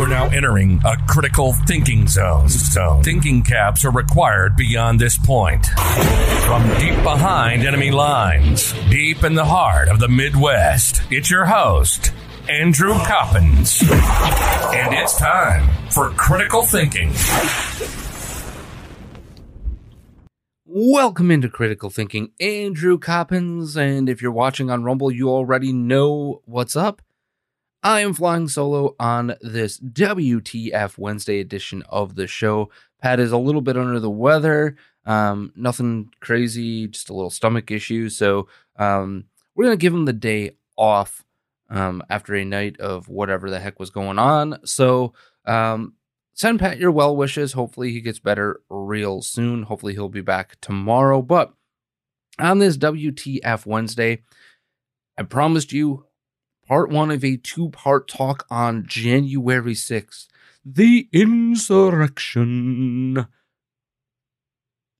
[0.00, 2.48] Are now entering a critical thinking zone.
[2.48, 3.02] zone.
[3.02, 5.66] Thinking caps are required beyond this point.
[5.66, 12.12] From deep behind enemy lines, deep in the heart of the Midwest, it's your host,
[12.48, 13.82] Andrew Coppins.
[13.82, 17.12] And it's time for critical thinking.
[20.64, 26.40] Welcome into Critical Thinking, Andrew Coppins, and if you're watching on Rumble, you already know
[26.46, 27.02] what's up.
[27.82, 32.70] I am flying solo on this WTF Wednesday edition of the show.
[33.00, 34.76] Pat is a little bit under the weather,
[35.06, 38.10] um, nothing crazy, just a little stomach issue.
[38.10, 39.24] So um,
[39.54, 41.24] we're gonna give him the day off
[41.70, 44.58] um, after a night of whatever the heck was going on.
[44.66, 45.14] So
[45.46, 45.94] um,
[46.34, 47.54] send Pat your well wishes.
[47.54, 49.62] Hopefully he gets better real soon.
[49.62, 51.22] Hopefully he'll be back tomorrow.
[51.22, 51.54] But
[52.38, 54.22] on this WTF Wednesday,
[55.16, 56.04] I promised you
[56.70, 60.28] part one of a two part talk on January 6th,
[60.64, 62.46] the insurrection.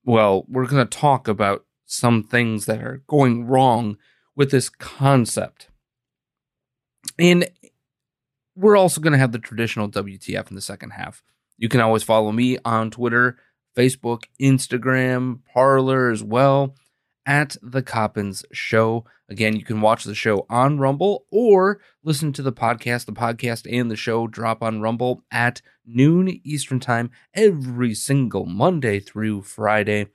[0.03, 3.97] Well, we're going to talk about some things that are going wrong
[4.35, 5.69] with this concept.
[7.17, 7.49] And
[8.53, 11.23] we're also going to have the traditional WTF in the second half.
[11.57, 13.37] You can always follow me on Twitter,
[13.77, 16.75] Facebook, Instagram, Parler as well
[17.25, 19.05] at The Coppins Show.
[19.29, 23.05] Again, you can watch the show on Rumble or listen to the podcast.
[23.05, 28.99] The podcast and the show drop on Rumble at noon Eastern Time every single Monday
[28.99, 30.07] through Friday.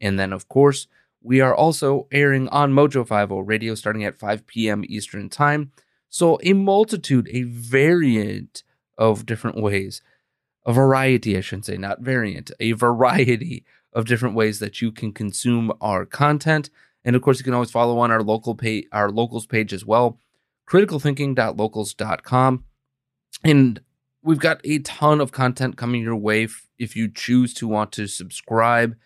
[0.00, 0.86] And then, of course,
[1.22, 4.84] we are also airing on Mojo 50 radio starting at 5 p.m.
[4.86, 5.72] Eastern Time.
[6.08, 8.62] So, a multitude, a variant
[8.96, 10.02] of different ways,
[10.66, 15.12] a variety, I shouldn't say, not variant, a variety of different ways that you can
[15.12, 16.70] consume our content.
[17.04, 19.84] And of course, you can always follow on our local page, our locals page as
[19.84, 20.18] well,
[20.68, 22.64] criticalthinking.locals.com.
[23.44, 23.80] And
[24.22, 28.06] we've got a ton of content coming your way if you choose to want to
[28.06, 28.96] subscribe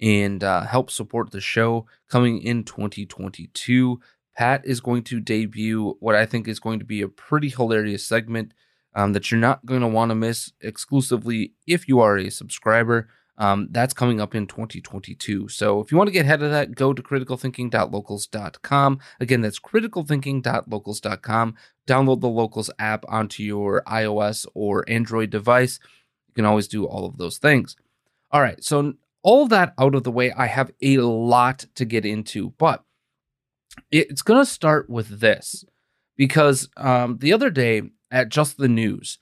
[0.00, 4.00] and uh, help support the show coming in 2022.
[4.36, 8.04] Pat is going to debut what I think is going to be a pretty hilarious
[8.04, 8.54] segment
[8.94, 13.08] um, that you're not going to want to miss exclusively if you are a subscriber.
[13.38, 15.48] Um, that's coming up in 2022.
[15.48, 19.00] So if you want to get ahead of that, go to criticalthinking.locals.com.
[19.20, 21.54] Again, that's criticalthinking.locals.com.
[21.88, 25.80] Download the Locals app onto your iOS or Android device.
[26.28, 27.74] You can always do all of those things.
[28.30, 32.04] All right, so all that out of the way, I have a lot to get
[32.04, 32.84] into, but
[33.90, 35.64] it's going to start with this
[36.16, 39.18] because um, the other day at Just the News,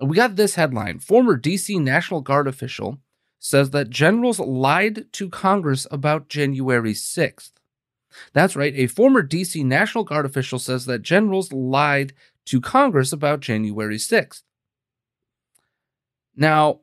[0.00, 2.98] we got this headline Former DC National Guard official
[3.44, 7.50] says that generals lied to Congress about January 6th.
[8.32, 12.12] That's right, a former DC National Guard official says that generals lied
[12.46, 14.42] to Congress about January 6th.
[16.36, 16.80] Now,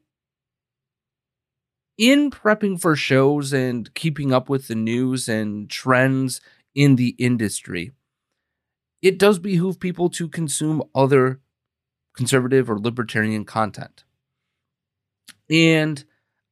[1.98, 6.42] in prepping for shows and keeping up with the news and trends
[6.76, 7.94] in the industry,
[9.02, 11.40] it does behoove people to consume other
[12.18, 14.04] conservative or libertarian content.
[15.50, 16.04] And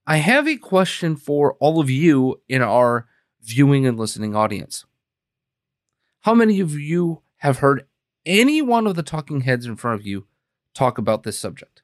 [0.09, 3.07] I have a question for all of you in our
[3.42, 4.86] viewing and listening audience.
[6.21, 7.86] How many of you have heard
[8.25, 10.25] any one of the talking heads in front of you
[10.74, 11.81] talk about this subject?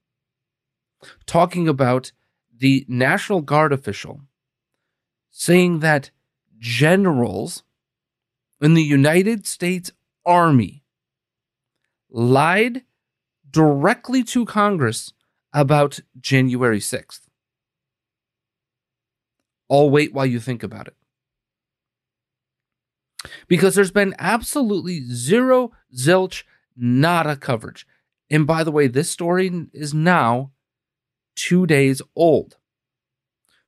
[1.25, 2.13] Talking about
[2.55, 4.21] the National Guard official
[5.29, 6.09] saying that
[6.57, 7.63] generals
[8.61, 9.91] in the United States
[10.25, 10.85] Army
[12.09, 12.83] lied
[13.51, 15.11] directly to Congress
[15.51, 17.22] about January 6th.
[19.69, 20.95] I'll wait while you think about it.
[23.47, 26.43] Because there's been absolutely zero, zilch,
[26.75, 27.87] nada coverage.
[28.29, 30.51] And by the way, this story is now
[31.35, 32.57] two days old.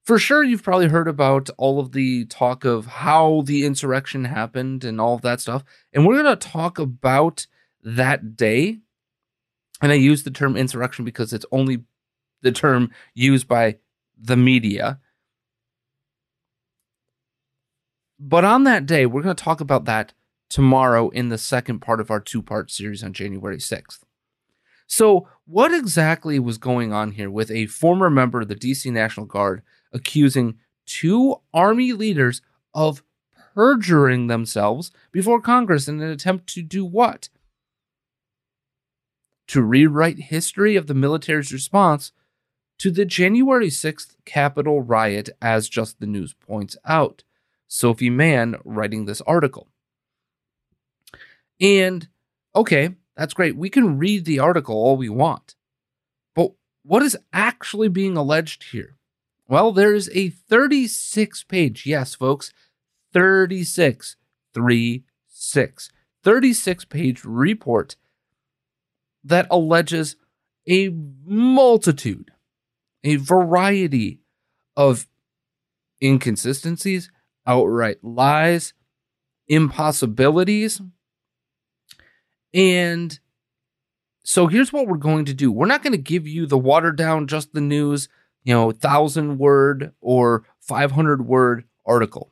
[0.05, 4.83] For sure, you've probably heard about all of the talk of how the insurrection happened
[4.83, 5.63] and all of that stuff.
[5.93, 7.47] And we're going to talk about
[7.83, 8.79] that day.
[9.81, 11.83] And I use the term insurrection because it's only
[12.43, 13.77] the term used by
[14.15, 14.99] the media.
[18.19, 20.13] But on that day, we're going to talk about that
[20.49, 23.99] tomorrow in the second part of our two part series on January 6th.
[24.87, 29.25] So, what exactly was going on here with a former member of the DC National
[29.25, 32.41] Guard accusing two Army leaders
[32.73, 33.03] of
[33.55, 37.29] perjuring themselves before Congress in an attempt to do what?
[39.47, 42.11] To rewrite history of the military's response
[42.77, 47.23] to the January 6th Capitol riot, as Just the News points out.
[47.67, 49.67] Sophie Mann writing this article.
[51.59, 52.07] And
[52.55, 53.55] okay, that's great.
[53.55, 55.55] We can read the article all we want.
[56.35, 56.51] But
[56.83, 58.97] what is actually being alleged here?
[59.47, 62.51] Well, there's a 36 page, yes, folks,
[63.13, 64.15] 36,
[64.53, 65.91] 36,
[66.23, 67.95] 36 page report
[69.23, 70.15] that alleges
[70.67, 72.31] a multitude,
[73.03, 74.21] a variety
[74.75, 75.07] of
[76.01, 77.11] inconsistencies,
[77.45, 78.73] outright lies,
[79.47, 80.81] impossibilities.
[82.53, 83.19] And
[84.23, 85.51] so here's what we're going to do.
[85.51, 88.09] We're not going to give you the watered down, just the news,
[88.43, 92.31] you know, thousand word or 500 word article.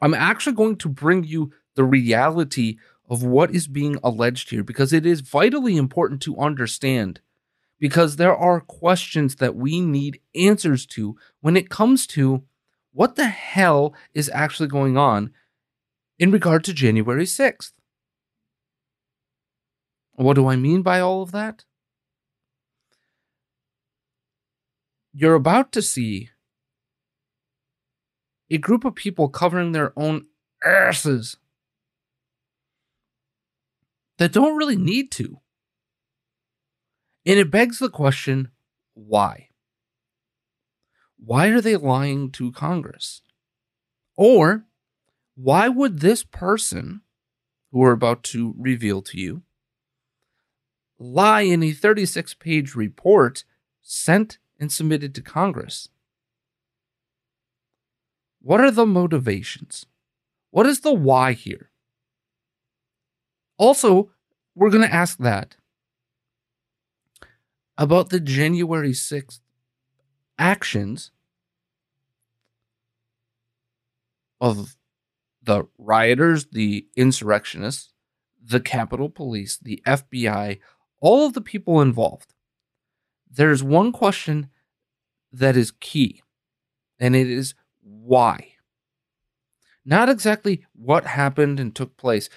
[0.00, 2.76] I'm actually going to bring you the reality
[3.08, 7.20] of what is being alleged here because it is vitally important to understand
[7.78, 12.44] because there are questions that we need answers to when it comes to
[12.92, 15.32] what the hell is actually going on
[16.18, 17.72] in regard to January 6th.
[20.14, 21.64] What do I mean by all of that?
[25.12, 26.30] You're about to see
[28.50, 30.26] a group of people covering their own
[30.64, 31.36] asses
[34.18, 35.40] that don't really need to.
[37.24, 38.50] And it begs the question
[38.94, 39.49] why?
[41.24, 43.22] Why are they lying to Congress?
[44.16, 44.64] Or
[45.34, 47.02] why would this person
[47.70, 49.42] who we're about to reveal to you
[50.98, 53.44] lie in a 36 page report
[53.82, 55.88] sent and submitted to Congress?
[58.42, 59.86] What are the motivations?
[60.50, 61.70] What is the why here?
[63.58, 64.10] Also,
[64.54, 65.56] we're going to ask that
[67.76, 69.40] about the January 6th
[70.40, 71.12] actions
[74.40, 74.76] of
[75.42, 77.92] the rioters, the insurrectionists,
[78.42, 80.58] the Capitol Police, the FBI,
[81.00, 82.34] all of the people involved.
[83.30, 84.48] There's one question
[85.32, 86.22] that is key,
[86.98, 88.54] and it is why.
[89.84, 92.28] Not exactly what happened and took place.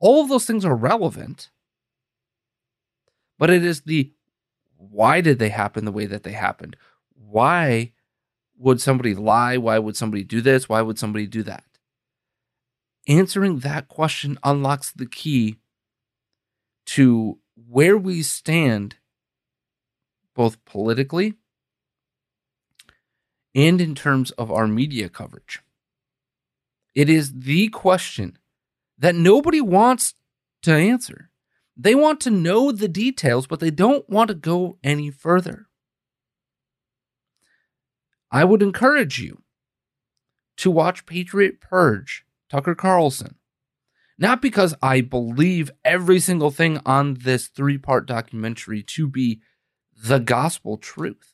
[0.00, 1.50] All of those things are relevant,
[3.38, 4.12] but it is the
[4.76, 6.74] why did they happen the way that they happened?
[7.20, 7.92] Why
[8.56, 9.56] would somebody lie?
[9.56, 10.68] Why would somebody do this?
[10.68, 11.64] Why would somebody do that?
[13.06, 15.56] Answering that question unlocks the key
[16.86, 18.96] to where we stand,
[20.34, 21.34] both politically
[23.54, 25.60] and in terms of our media coverage.
[26.94, 28.38] It is the question
[28.98, 30.14] that nobody wants
[30.62, 31.30] to answer.
[31.76, 35.66] They want to know the details, but they don't want to go any further.
[38.30, 39.42] I would encourage you
[40.58, 43.36] to watch Patriot Purge, Tucker Carlson.
[44.18, 49.40] Not because I believe every single thing on this three part documentary to be
[49.96, 51.32] the gospel truth,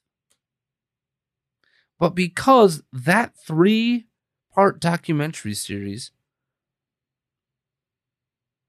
[1.99, 4.07] but because that three
[4.55, 6.13] part documentary series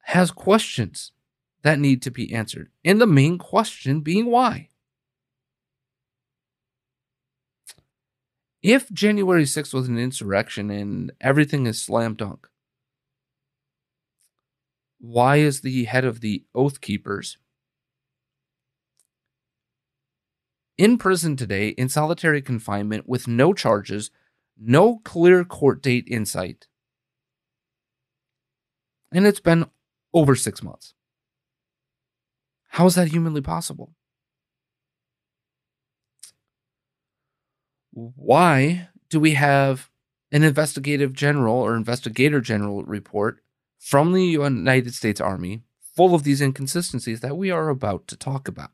[0.05, 1.11] has questions
[1.61, 2.71] that need to be answered.
[2.83, 4.69] And the main question being why?
[8.61, 12.47] If January 6th was an insurrection and everything is slam dunk,
[14.99, 17.37] why is the head of the Oath Keepers
[20.77, 24.11] in prison today in solitary confinement with no charges,
[24.57, 26.67] no clear court date in sight.
[29.11, 29.65] And it's been
[30.13, 30.93] over six months.
[32.69, 33.93] How is that humanly possible?
[37.97, 39.89] Why do we have
[40.31, 43.39] an investigative general or investigator general report
[43.79, 45.63] from the United States Army
[45.95, 48.69] full of these inconsistencies that we are about to talk about?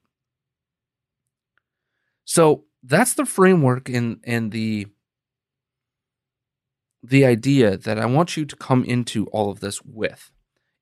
[2.25, 4.87] So that's the framework and and the
[7.01, 10.31] the idea that I want you to come into all of this with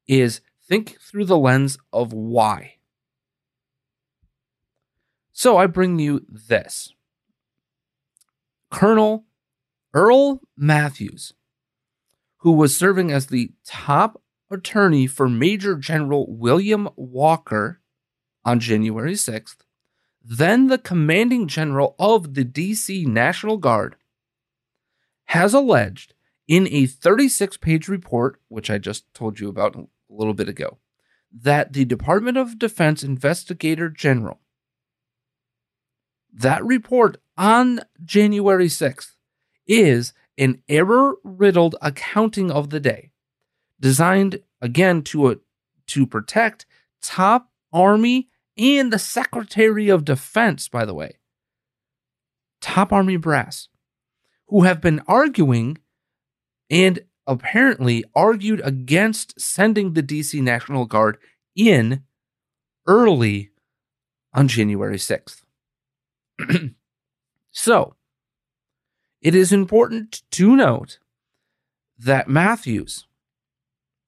[0.07, 2.77] is think through the lens of why.
[5.31, 6.91] So I bring you this.
[8.71, 9.25] Colonel
[9.93, 11.33] Earl Matthews,
[12.37, 17.81] who was serving as the top attorney for Major General William Walker
[18.43, 19.57] on January 6th,
[20.23, 23.95] then the commanding general of the DC National Guard,
[25.25, 26.13] has alleged
[26.47, 30.77] in a 36 page report, which I just told you about a little bit ago,
[31.31, 34.39] that the Department of Defense Investigator General,
[36.33, 39.15] that report on January 6th,
[39.65, 43.10] is an error riddled accounting of the day,
[43.79, 45.36] designed again to, a,
[45.88, 46.67] to protect
[47.01, 51.17] top Army and the Secretary of Defense, by the way,
[52.62, 53.69] top Army brass,
[54.48, 55.79] who have been arguing
[56.69, 61.17] and apparently argued against sending the DC National Guard
[61.55, 62.03] in
[62.86, 63.50] early
[64.31, 65.41] on January 6th.
[67.51, 67.96] so,
[69.22, 71.00] it is important to note
[71.98, 73.05] that Matthews,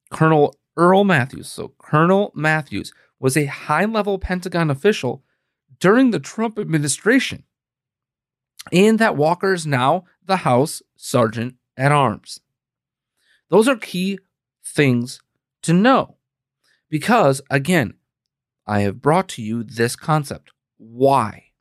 [0.09, 5.23] Colonel Earl Matthews, so Colonel Matthews, was a high level Pentagon official
[5.79, 7.43] during the Trump administration,
[8.71, 12.39] and that Walker is now the House Sergeant at Arms.
[13.49, 14.19] Those are key
[14.65, 15.21] things
[15.61, 16.17] to know
[16.89, 17.95] because, again,
[18.65, 20.51] I have brought to you this concept.
[20.77, 21.52] Why?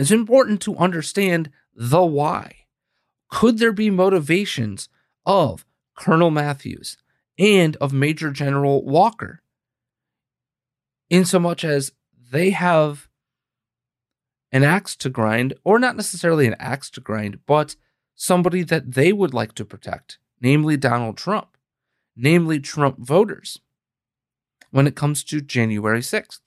[0.00, 2.64] It's important to understand the why.
[3.28, 4.88] Could there be motivations
[5.26, 6.96] of Colonel Matthews
[7.38, 9.42] and of Major General Walker
[11.10, 11.92] in so much as
[12.32, 13.10] they have
[14.50, 17.76] an axe to grind, or not necessarily an axe to grind, but
[18.14, 21.58] somebody that they would like to protect, namely Donald Trump,
[22.16, 23.60] namely Trump voters,
[24.70, 26.40] when it comes to January 6th.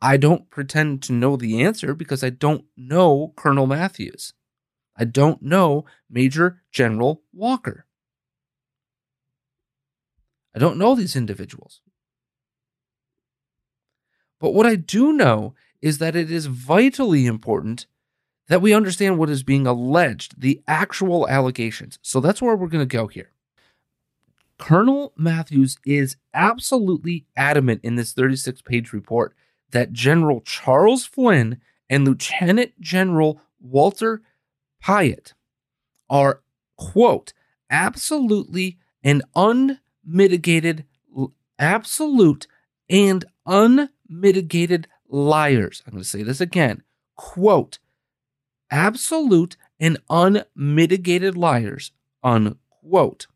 [0.00, 4.32] I don't pretend to know the answer because I don't know Colonel Matthews.
[4.96, 7.86] I don't know Major General Walker.
[10.54, 11.80] I don't know these individuals.
[14.40, 17.86] But what I do know is that it is vitally important
[18.48, 21.98] that we understand what is being alleged, the actual allegations.
[22.02, 23.30] So that's where we're going to go here.
[24.58, 29.34] Colonel Matthews is absolutely adamant in this 36 page report
[29.70, 31.60] that General Charles Flynn
[31.90, 34.22] and Lieutenant General Walter
[34.82, 35.32] Piatt
[36.08, 36.42] are,
[36.76, 37.32] quote,
[37.70, 40.84] absolutely and unmitigated,
[41.58, 42.46] absolute
[42.88, 45.82] and unmitigated liars.
[45.86, 46.82] I'm going to say this again.
[47.16, 47.78] Quote,
[48.70, 53.26] absolute and unmitigated liars, unquote,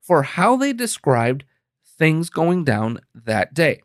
[0.00, 1.44] for how they described
[1.84, 3.82] things going down that day.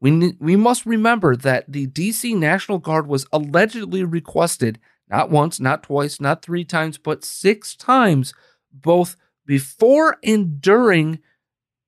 [0.00, 4.78] We, we must remember that the DC National Guard was allegedly requested
[5.10, 8.32] not once, not twice, not three times, but six times,
[8.72, 11.18] both before and during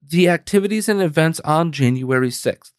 [0.02, 2.72] the activities and events on January 6th.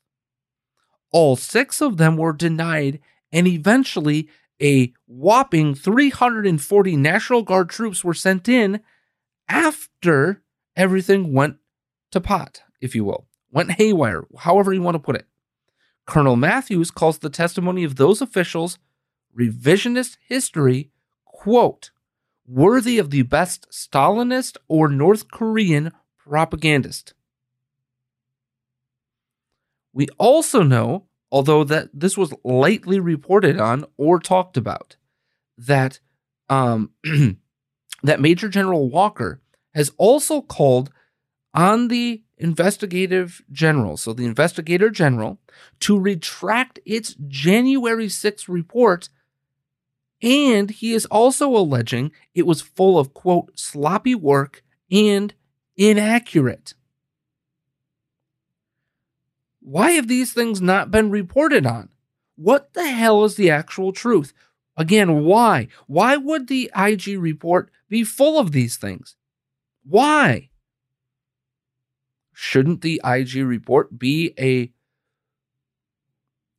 [1.12, 3.00] All six of them were denied,
[3.32, 4.28] and eventually,
[4.62, 8.82] a whopping 340 National Guard troops were sent in
[9.48, 10.42] after
[10.75, 11.58] everything went
[12.12, 15.27] to pot, if you will, went haywire, however you want to put it.
[16.05, 18.77] Colonel Matthews calls the testimony of those officials
[19.38, 20.89] revisionist history,
[21.25, 21.91] quote,
[22.45, 27.13] worthy of the best Stalinist or North Korean propagandist.
[29.93, 34.98] We also know, although that this was lightly reported on or talked about,
[35.57, 36.00] that
[36.50, 36.91] um,
[38.03, 39.41] that Major General Walker
[39.74, 40.91] has also called
[41.53, 45.40] on the investigative general, so the investigator general,
[45.80, 49.08] to retract its January 6th report.
[50.22, 55.34] And he is also alleging it was full of, quote, sloppy work and
[55.78, 56.74] inaccurate.
[59.62, 61.90] Why have these things not been reported on?
[62.36, 64.34] What the hell is the actual truth?
[64.76, 65.70] Again, why?
[65.88, 69.16] Why would the IG report be full of these things?
[69.86, 70.50] Why?
[72.34, 74.72] Shouldn't the IG report be a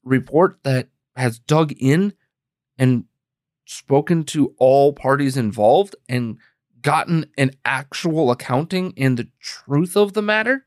[0.03, 2.15] report that has dug in
[2.79, 3.05] and
[3.67, 6.39] spoken to all parties involved and
[6.81, 10.67] gotten an actual accounting and the truth of the matter?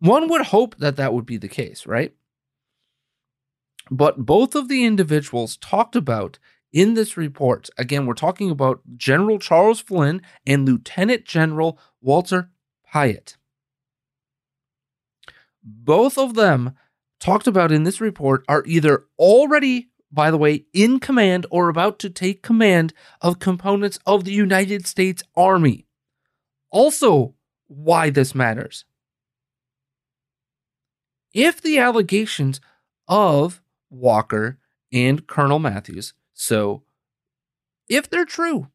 [0.00, 2.14] One would hope that that would be the case, right?
[3.90, 6.38] But both of the individuals talked about
[6.72, 12.50] in this report, again, we're talking about General Charles Flynn and Lieutenant General Walter
[12.92, 13.36] Piatt.
[15.62, 16.74] Both of them
[17.20, 21.98] talked about in this report are either already, by the way, in command or about
[22.00, 25.86] to take command of components of the United States Army.
[26.70, 27.34] Also,
[27.68, 28.84] why this matters.
[31.32, 32.60] If the allegations
[33.08, 34.58] of Walker
[34.92, 36.82] and Colonel Matthews, so
[37.88, 38.68] if they're true,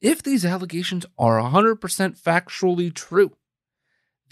[0.00, 1.78] if these allegations are 100%
[2.20, 3.36] factually true,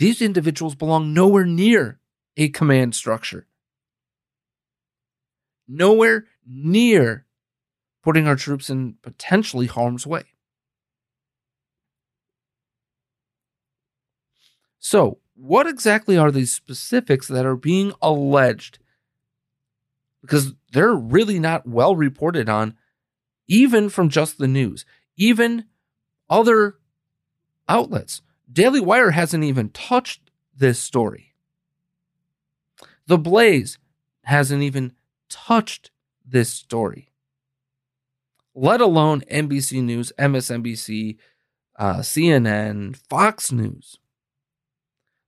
[0.03, 2.01] these individuals belong nowhere near
[2.37, 3.47] a command structure.
[5.69, 7.25] Nowhere near
[8.03, 10.25] putting our troops in potentially harm's way.
[14.81, 18.81] So, what exactly are these specifics that are being alleged?
[20.21, 22.77] Because they're really not well reported on,
[23.47, 24.85] even from just the news,
[25.17, 25.67] even
[26.29, 26.79] other
[27.69, 28.21] outlets.
[28.51, 31.35] Daily Wire hasn't even touched this story.
[33.07, 33.79] The Blaze
[34.25, 34.93] hasn't even
[35.29, 35.91] touched
[36.25, 37.11] this story,
[38.55, 41.17] let alone NBC News, MSNBC,
[41.77, 43.99] uh, CNN, Fox News.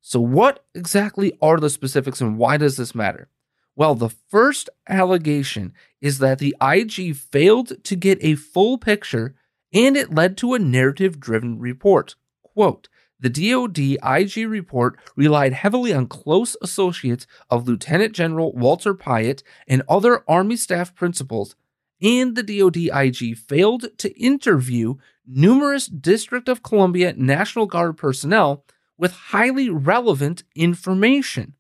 [0.00, 3.28] So, what exactly are the specifics and why does this matter?
[3.76, 9.34] Well, the first allegation is that the IG failed to get a full picture
[9.72, 12.14] and it led to a narrative driven report.
[12.42, 12.88] Quote,
[13.24, 19.82] the DoD IG report relied heavily on close associates of Lieutenant General Walter Piatt and
[19.88, 21.56] other Army staff principals,
[22.02, 28.66] and the DoD IG failed to interview numerous District of Columbia National Guard personnel
[28.98, 31.54] with highly relevant information.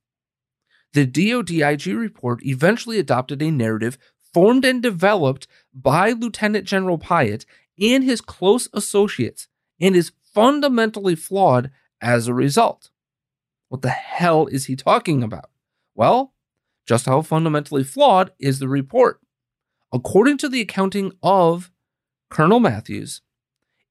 [0.92, 3.96] The DoD IG report eventually adopted a narrative
[4.34, 7.46] formed and developed by Lieutenant General Piatt
[7.80, 9.48] and his close associates
[9.80, 11.70] and is fundamentally flawed
[12.00, 12.90] as a result.
[13.68, 15.50] What the hell is he talking about?
[15.94, 16.34] Well,
[16.86, 19.20] just how fundamentally flawed is the report?
[19.92, 21.70] According to the accounting of
[22.28, 23.22] Colonel Matthews,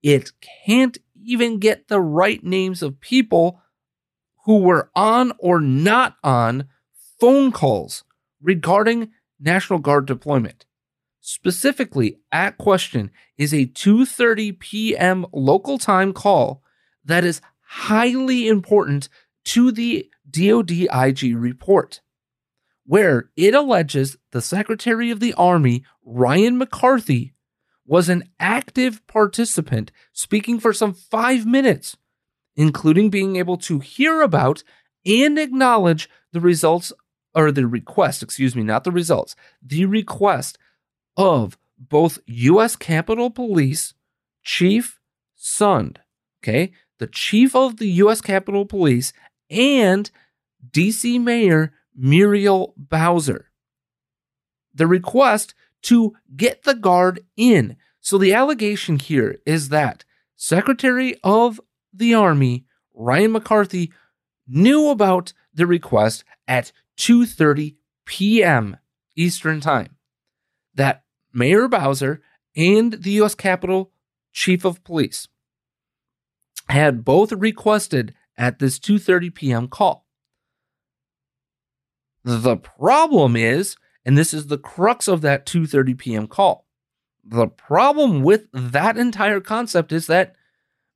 [0.03, 0.31] it
[0.65, 3.61] can't even get the right names of people
[4.45, 6.67] who were on or not on
[7.19, 8.03] phone calls
[8.41, 10.65] regarding National Guard deployment.
[11.25, 15.25] Specifically, at question is a 2:30 p.m.
[15.31, 16.61] local time call
[17.05, 19.07] that is highly important
[19.45, 22.01] to the DoD IG report,
[22.85, 27.33] where it alleges the Secretary of the Army, Ryan McCarthy,
[27.85, 31.95] was an active participant, speaking for some five minutes,
[32.57, 34.61] including being able to hear about
[35.05, 36.91] and acknowledge the results
[37.33, 40.57] or the request, excuse me, not the results, the request
[41.17, 42.75] of both U.S.
[42.75, 43.93] Capitol Police
[44.43, 44.99] Chief
[45.37, 45.97] Sund,
[46.41, 48.21] okay, the chief of the U.S.
[48.21, 49.13] Capitol Police,
[49.49, 50.09] and
[50.71, 51.19] D.C.
[51.19, 53.51] Mayor Muriel Bowser.
[54.73, 57.75] The request to get the guard in.
[57.99, 60.03] So the allegation here is that
[60.35, 61.61] Secretary of
[61.93, 63.91] the Army Ryan McCarthy
[64.47, 68.77] knew about the request at 2:30 p.m.
[69.15, 69.95] Eastern Time.
[70.75, 71.02] That
[71.33, 72.21] Mayor Bowser
[72.55, 73.91] and the US Capitol
[74.31, 75.27] Chief of Police
[76.69, 79.67] had both requested at this 2:30 p.m.
[79.67, 80.05] call.
[82.23, 86.27] The problem is, and this is the crux of that 2:30 p.m.
[86.27, 86.67] call.
[87.23, 90.35] The problem with that entire concept is that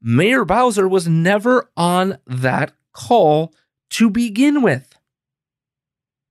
[0.02, 3.54] Mayor Bowser was never on that call
[3.91, 4.97] to begin with.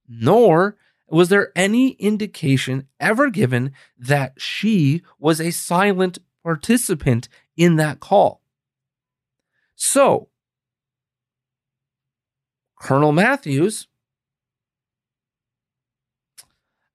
[0.08, 0.76] Nor
[1.08, 8.40] was there any indication ever given that she was a silent participant in that call.
[9.74, 10.28] So,
[12.80, 13.88] Colonel Matthews,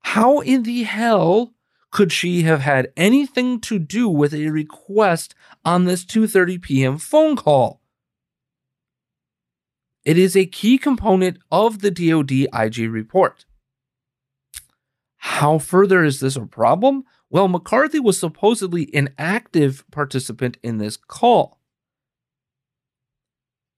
[0.04, 1.54] how in the hell
[1.92, 6.98] could she have had anything to do with a request on this 2:30 p.m.
[6.98, 7.82] phone call?
[10.06, 13.46] It is a key component of the DoD IG report.
[15.22, 17.04] How further is this a problem?
[17.30, 21.60] Well, McCarthy was supposedly an active participant in this call.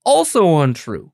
[0.05, 1.11] Also untrue.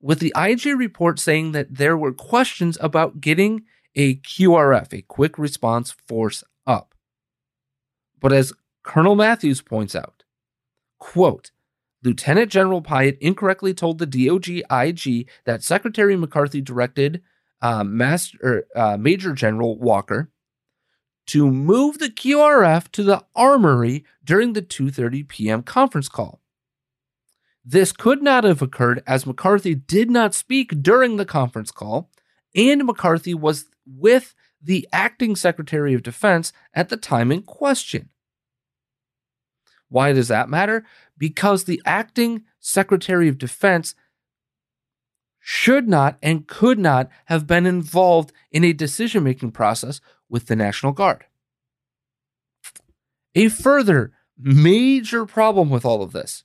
[0.00, 3.64] With the IG report saying that there were questions about getting
[3.96, 6.94] a QRF, a quick response force, up.
[8.20, 8.52] But as
[8.84, 10.22] Colonel Matthews points out,
[11.00, 11.50] quote,
[12.04, 17.20] Lieutenant General Piatt incorrectly told the DoD IG that Secretary McCarthy directed
[17.60, 20.30] uh, Master, uh, Major General Walker
[21.26, 25.62] to move the QRF to the armory during the 2:30 p.m.
[25.62, 26.40] conference call.
[27.64, 32.10] This could not have occurred as McCarthy did not speak during the conference call,
[32.54, 38.08] and McCarthy was with the acting Secretary of Defense at the time in question.
[39.88, 40.84] Why does that matter?
[41.16, 43.94] Because the acting Secretary of Defense
[45.50, 50.54] should not and could not have been involved in a decision making process with the
[50.54, 51.24] National Guard.
[53.34, 56.44] A further major problem with all of this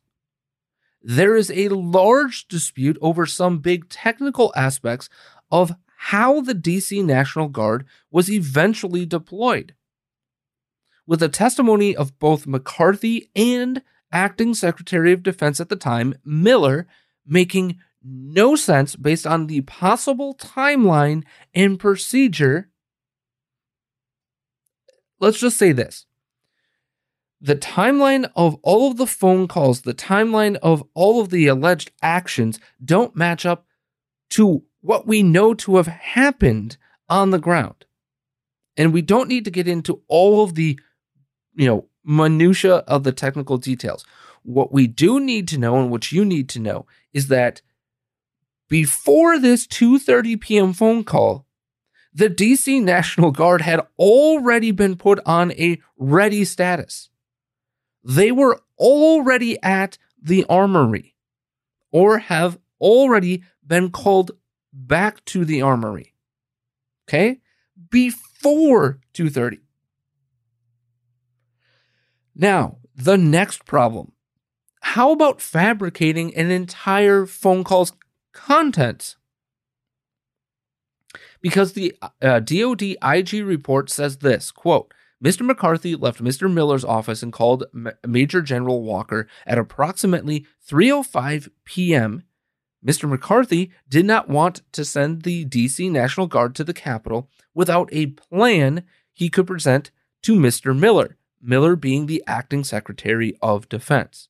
[1.02, 5.10] there is a large dispute over some big technical aspects
[5.52, 9.76] of how the DC National Guard was eventually deployed.
[11.06, 13.82] With the testimony of both McCarthy and
[14.14, 16.88] acting Secretary of Defense at the time, Miller,
[17.28, 22.70] making no sense based on the possible timeline and procedure.
[25.20, 26.06] Let's just say this
[27.44, 31.92] the timeline of all of the phone calls, the timeline of all of the alleged
[32.02, 33.66] actions don't match up
[34.30, 36.78] to what we know to have happened
[37.10, 37.86] on the ground.
[38.78, 40.80] And we don't need to get into all of the,
[41.54, 44.06] you know, minutia of the technical details.
[44.44, 47.62] What we do need to know and what you need to know is that
[48.74, 50.74] before this 2:30 p.m.
[50.74, 51.46] phone call,
[52.12, 57.12] the DC National Guard had already been put on a ready status.
[58.04, 61.14] They were already at the armory
[61.92, 64.32] or have already been called
[64.74, 66.16] back to the armory.
[67.08, 67.42] Okay?
[67.92, 69.60] Before 2:30.
[72.34, 74.14] Now, the next problem.
[74.82, 77.94] How about fabricating an entire phone call's
[78.34, 79.16] contents?
[81.42, 84.94] Because the uh, DoD IG report says this, quote,
[85.24, 85.46] Mr.
[85.46, 86.52] McCarthy left Mr.
[86.52, 87.64] Miller's office and called
[88.06, 92.24] Major General Walker at approximately 3:05 p.m.
[92.86, 93.08] Mr.
[93.08, 98.08] McCarthy did not want to send the DC National Guard to the Capitol without a
[98.08, 99.92] plan he could present
[100.24, 100.78] to Mr.
[100.78, 104.28] Miller, Miller being the acting Secretary of Defense.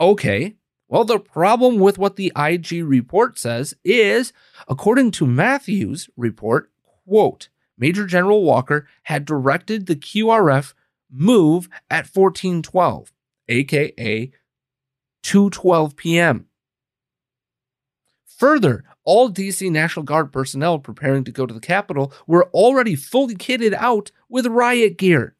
[0.00, 0.56] Okay,
[0.88, 4.32] well, the problem with what the IG report says is,
[4.68, 6.70] according to Matthews' report,
[7.06, 10.74] quote, Major General Walker had directed the QRF
[11.10, 13.12] move at 1412,
[13.48, 14.30] aka
[15.22, 16.46] 2:12 p.m.
[18.24, 23.34] Further, all DC National Guard personnel preparing to go to the Capitol were already fully
[23.34, 25.36] kitted out with riot gear.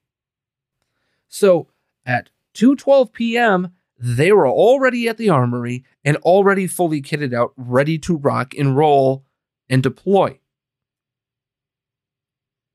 [1.29, 1.69] So,
[2.05, 7.99] at 2:12 p.m., they were already at the armory and already fully kitted out, ready
[7.99, 9.25] to rock and roll
[9.69, 10.39] and deploy.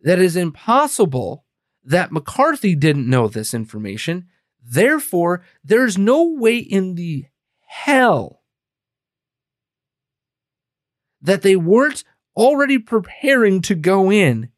[0.01, 1.45] That is impossible
[1.83, 4.27] that McCarthy didn't know this information.
[4.63, 7.25] Therefore, there's no way in the
[7.67, 8.41] hell
[11.21, 12.03] that they weren't
[12.35, 14.49] already preparing to go in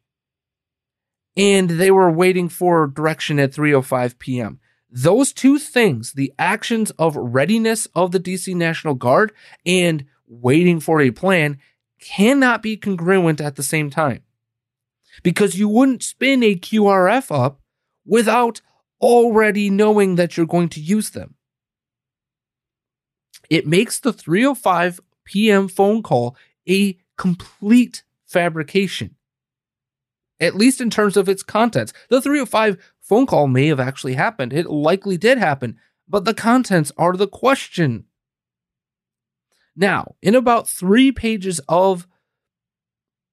[1.36, 4.60] and they were waiting for direction at 3:05 p.m.
[4.96, 9.34] Those two things, the actions of readiness of the DC National Guard
[9.66, 11.58] and waiting for a plan,
[12.00, 14.22] cannot be congruent at the same time.
[15.24, 17.60] Because you wouldn't spin a QRF up
[18.06, 18.62] without
[19.02, 21.34] already knowing that you're going to use them.
[23.50, 25.70] It makes the 3:05 p.m.
[25.70, 26.38] phone call
[26.70, 29.16] a complete fabrication
[30.44, 31.94] at least in terms of its contents.
[32.10, 34.54] The 305 phone call may have actually happened.
[34.54, 38.06] It likely did happen, but the contents are the question.
[39.76, 42.08] Now, in about three pages of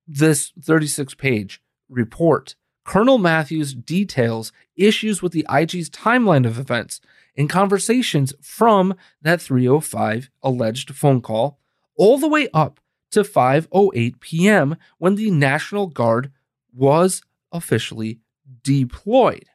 [0.07, 7.01] this 36 page report, Colonel Matthews details issues with the IG's timeline of events
[7.37, 11.59] and conversations from that 305 alleged phone call
[11.97, 12.81] all the way up
[13.11, 14.77] to 5:08 p.m.
[14.99, 16.33] when the National Guard
[16.73, 18.21] was officially
[18.63, 19.50] deployed.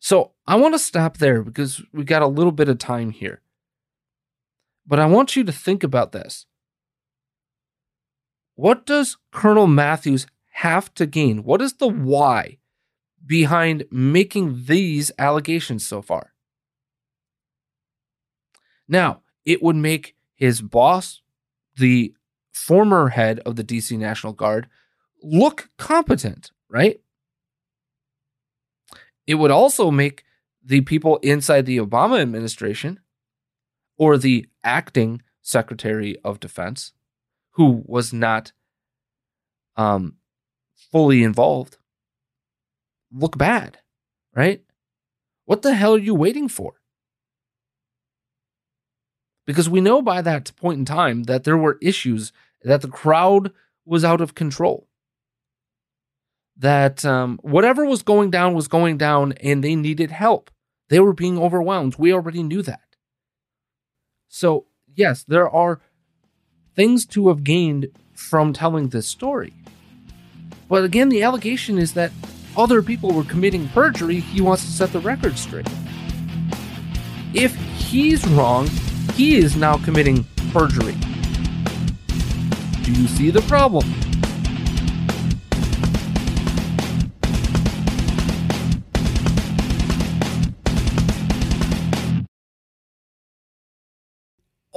[0.00, 3.42] So I want to stop there because we got a little bit of time here.
[4.86, 6.46] But I want you to think about this.
[8.54, 11.44] What does Colonel Matthews have to gain?
[11.44, 12.58] What is the why
[13.24, 16.32] behind making these allegations so far?
[18.88, 21.20] Now, it would make his boss,
[21.76, 22.14] the
[22.52, 24.66] former head of the DC National Guard,
[25.22, 27.00] look competent, right?
[29.30, 30.24] It would also make
[30.60, 32.98] the people inside the Obama administration
[33.96, 36.94] or the acting Secretary of Defense,
[37.52, 38.50] who was not
[39.76, 40.16] um,
[40.74, 41.76] fully involved,
[43.12, 43.78] look bad,
[44.34, 44.64] right?
[45.44, 46.80] What the hell are you waiting for?
[49.46, 52.32] Because we know by that point in time that there were issues,
[52.64, 53.52] that the crowd
[53.84, 54.88] was out of control,
[56.60, 60.50] that um, whatever was going down was going down and they needed help.
[60.90, 61.96] They were being overwhelmed.
[61.96, 62.96] We already knew that.
[64.28, 65.80] So, yes, there are
[66.76, 69.54] things to have gained from telling this story.
[70.68, 72.12] But again, the allegation is that
[72.56, 74.20] other people were committing perjury.
[74.20, 75.66] He wants to set the record straight.
[77.32, 78.68] If he's wrong,
[79.14, 80.96] he is now committing perjury.
[82.82, 84.09] Do you see the problem?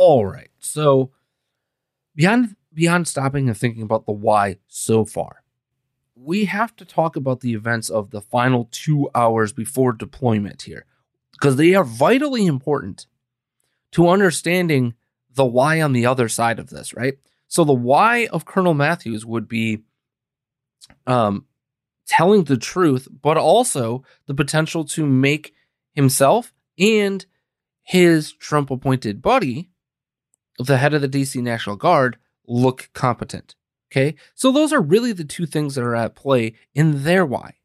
[0.06, 0.50] All right.
[0.60, 1.12] So
[2.14, 5.44] beyond beyond stopping and thinking about the why so far,
[6.14, 10.86] we have to talk about the events of the final 2 hours before deployment here
[11.32, 13.08] because they are vitally important
[13.92, 14.94] to understanding
[15.36, 17.14] the why on the other side of this, right?
[17.48, 19.84] So the why of Colonel Matthews would be
[21.08, 21.46] um
[22.08, 25.54] telling the truth, but also the potential to make
[25.94, 27.26] himself and
[27.84, 29.70] his Trump appointed buddy
[30.60, 33.56] the head of the DC National Guard look competent.
[33.92, 34.16] Okay.
[34.34, 37.56] So those are really the two things that are at play in their why.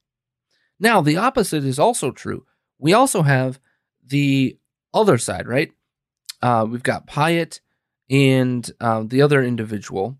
[0.79, 2.44] Now, the opposite is also true.
[2.79, 3.59] We also have
[4.07, 4.59] the
[4.94, 5.72] other side, right?
[6.40, 7.61] Uh, we've got Piatt
[8.11, 10.18] and uh, the other individual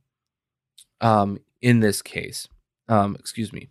[1.01, 2.49] um, in this case.
[2.89, 3.69] Um, excuse me.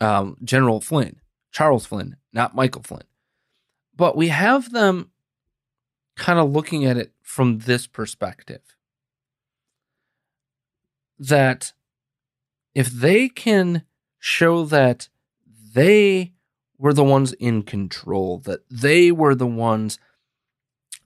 [0.00, 1.20] Um, General Flynn,
[1.52, 3.04] Charles Flynn, not Michael Flynn.
[3.94, 5.10] But we have them
[6.16, 8.62] kind of looking at it from this perspective.
[11.18, 11.72] That
[12.74, 13.84] if they can
[14.18, 15.08] show that
[15.74, 16.32] they
[16.78, 19.98] were the ones in control, that they were the ones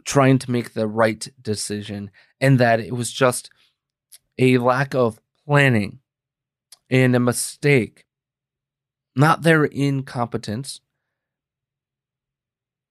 [0.05, 3.51] trying to make the right decision, and that it was just
[4.39, 6.01] a lack of planning
[6.89, 8.05] and a mistake,
[9.15, 10.81] not their incompetence,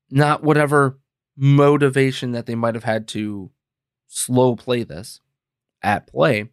[0.10, 0.99] not whatever
[1.39, 3.49] motivation that they might have had to
[4.08, 5.21] slow play this
[5.82, 6.49] at play,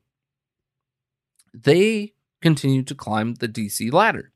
[1.53, 4.33] they continue to climb the DC ladder.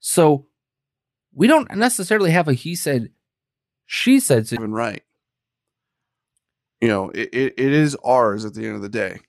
[0.00, 0.46] So
[1.34, 3.10] we don't necessarily have a he said,
[3.84, 5.02] she said even right.
[6.80, 9.20] You know, it, it, it is ours at the end of the day.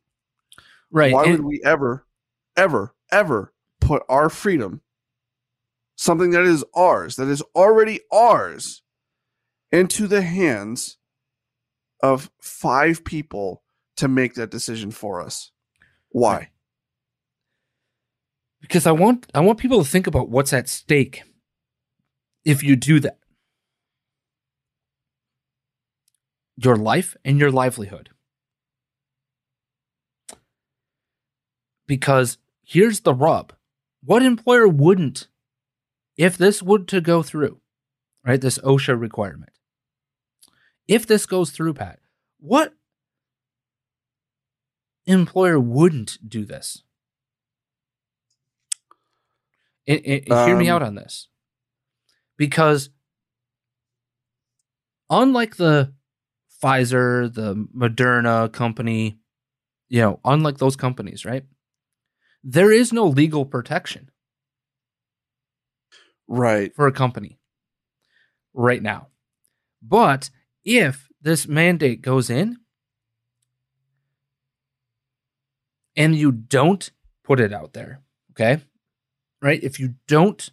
[0.92, 1.14] Right.
[1.14, 2.06] Why would we ever,
[2.56, 4.82] ever, ever put our freedom,
[5.96, 8.82] something that is ours, that is already ours,
[9.76, 10.98] into the hands
[12.02, 13.64] of five people
[13.98, 15.52] to make that decision for us?
[16.10, 16.50] Why?
[18.68, 21.22] because I want I want people to think about what's at stake
[22.44, 23.20] if you do that.
[26.58, 28.10] Your life and your livelihood.
[31.86, 33.54] Because here's the rub.
[34.04, 35.28] What employer wouldn't
[36.18, 37.60] if this would to go through,
[38.26, 38.42] right?
[38.42, 39.52] This OSHA requirement.
[40.88, 42.00] If this goes through, Pat,
[42.40, 42.74] what
[45.06, 46.84] employer wouldn't do this?
[49.88, 51.28] And, and- and hear me Um, out on this.
[52.38, 52.90] Because
[55.10, 55.94] unlike the
[56.62, 59.20] Pfizer, the Moderna company,
[59.90, 61.46] you know, unlike those companies, right?
[62.44, 64.10] There is no legal protection
[66.28, 66.74] Right.
[66.76, 67.40] for a company
[68.54, 69.10] right now.
[69.82, 70.30] But
[70.66, 72.58] if this mandate goes in
[75.96, 76.92] and you don't
[77.24, 78.02] put it out there,
[78.32, 78.62] okay?
[79.42, 79.64] Right?
[79.64, 80.50] If you don't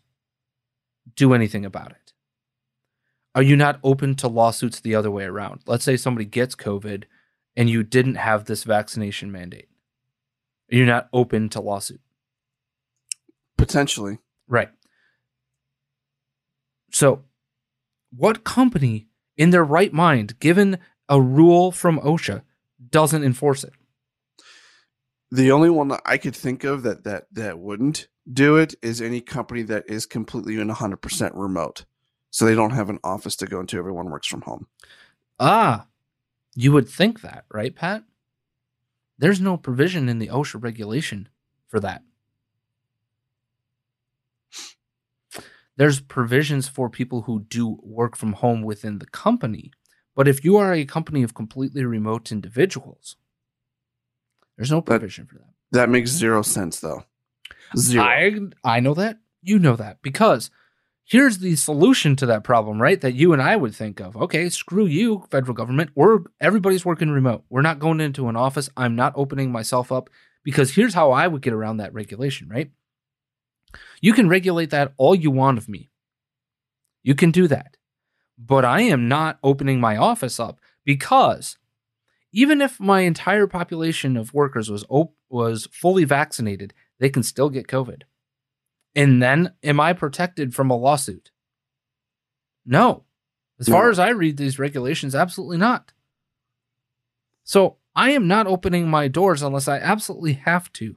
[1.16, 2.12] do anything about it,
[3.34, 5.62] are you not open to lawsuits the other way around?
[5.66, 7.04] Let's say somebody gets COVID
[7.56, 9.68] and you didn't have this vaccination mandate.
[10.70, 12.00] Are you not open to lawsuit?
[13.56, 14.18] Potentially.
[14.48, 14.70] Right.
[16.92, 17.24] So,
[18.14, 22.42] what company in their right mind, given a rule from OSHA,
[22.90, 23.72] doesn't enforce it?
[25.30, 29.00] The only one that I could think of that that that wouldn't do it is
[29.00, 31.84] any company that is completely and 100% remote.
[32.30, 33.78] So they don't have an office to go into.
[33.78, 34.66] Everyone works from home.
[35.40, 35.86] Ah,
[36.54, 38.04] you would think that, right, Pat?
[39.18, 41.28] There's no provision in the OSHA regulation
[41.68, 42.02] for that.
[45.76, 49.72] There's provisions for people who do work from home within the company.
[50.14, 53.16] But if you are a company of completely remote individuals,
[54.56, 55.52] there's no provision for that.
[55.72, 57.04] That makes zero sense, though.
[57.76, 58.04] Zero.
[58.04, 59.18] I I know that.
[59.40, 60.50] You know that because
[61.04, 63.00] here's the solution to that problem, right?
[63.00, 64.16] That you and I would think of.
[64.16, 65.90] Okay, screw you, federal government.
[65.94, 67.44] We're everybody's working remote.
[67.48, 68.68] We're not going into an office.
[68.76, 70.10] I'm not opening myself up
[70.44, 72.70] because here's how I would get around that regulation, right?
[74.00, 75.90] You can regulate that all you want of me.
[77.02, 77.76] You can do that.
[78.38, 81.58] But I am not opening my office up because
[82.32, 87.50] even if my entire population of workers was op- was fully vaccinated, they can still
[87.50, 88.02] get COVID.
[88.94, 91.30] And then am I protected from a lawsuit?
[92.64, 93.04] No.
[93.58, 95.92] As far as I read these regulations, absolutely not.
[97.44, 100.96] So I am not opening my doors unless I absolutely have to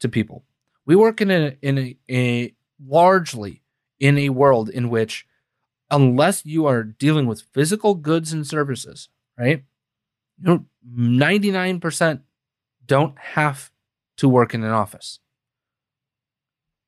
[0.00, 0.44] to people.
[0.88, 3.62] We work in a in a, a largely
[4.00, 5.26] in a world in which
[5.90, 9.64] unless you are dealing with physical goods and services, right?
[10.40, 12.22] You know, 99%
[12.86, 13.70] don't have
[14.16, 15.18] to work in an office.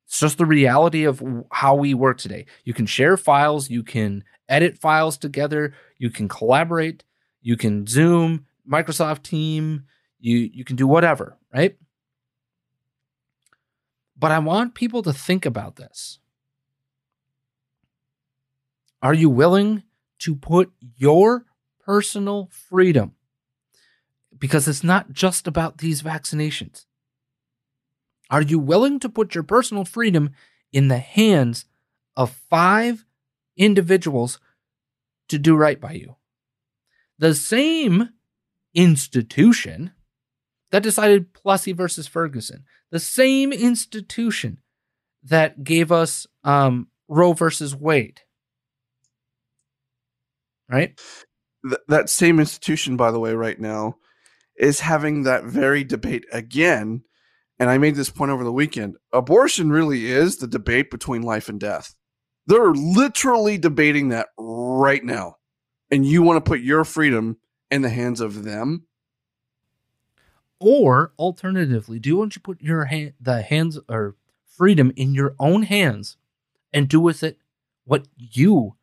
[0.06, 2.46] It's just the reality of how we work today.
[2.64, 7.04] You can share files, you can edit files together, you can collaborate,
[7.42, 9.84] you can Zoom, Microsoft Team,
[10.18, 11.76] you you can do whatever, right?
[14.20, 16.18] But I want people to think about this.
[19.02, 19.83] Are you willing
[20.20, 21.46] to put your
[21.85, 23.14] personal freedom
[24.40, 26.87] because it's not just about these vaccinations.
[28.30, 30.30] Are you willing to put your personal freedom
[30.72, 31.66] in the hands
[32.16, 33.04] of five
[33.56, 34.38] individuals
[35.28, 36.16] to do right by you?
[37.18, 38.11] The same
[38.74, 39.92] institution
[40.70, 44.59] that decided Plessy versus Ferguson, the same institution
[45.24, 48.20] that gave us um, Roe versus Wade,
[50.68, 50.98] right?
[51.64, 53.96] Th- that same institution, by the way, right now
[54.57, 57.03] is having that very debate again.
[57.59, 58.96] And I made this point over the weekend.
[59.12, 61.94] Abortion really is the debate between life and death.
[62.46, 65.37] They're literally debating that right now.
[65.90, 67.38] And you want to put your freedom
[67.70, 68.87] in the hands of them?
[70.61, 75.35] Or alternatively, do you want to put your hand, the hands or freedom in your
[75.38, 76.18] own hands
[76.73, 77.38] and do with it
[77.85, 78.77] what you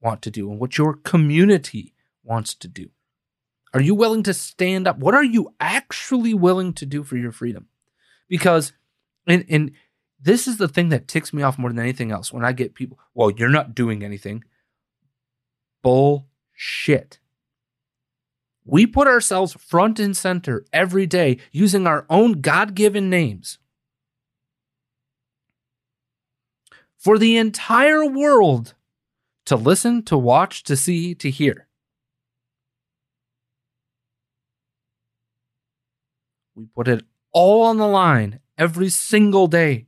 [0.00, 2.90] want to do and what your community wants to do?
[3.72, 4.98] Are you willing to stand up?
[4.98, 7.68] What are you actually willing to do for your freedom?
[8.28, 8.74] Because,
[9.26, 9.72] and, and
[10.20, 12.74] this is the thing that ticks me off more than anything else when I get
[12.74, 14.44] people, well, you're not doing anything.
[15.82, 17.18] Bullshit.
[18.64, 23.58] We put ourselves front and center every day using our own God given names
[26.96, 28.74] for the entire world
[29.46, 31.66] to listen, to watch, to see, to hear.
[36.54, 39.86] We put it all on the line every single day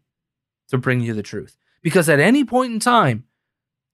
[0.69, 1.57] to bring you the truth.
[1.83, 3.25] Because at any point in time,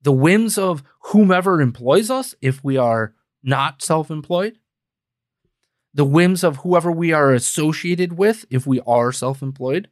[0.00, 4.59] the whims of whomever employs us, if we are not self employed,
[5.92, 9.88] the whims of whoever we are associated with, if we are self employed,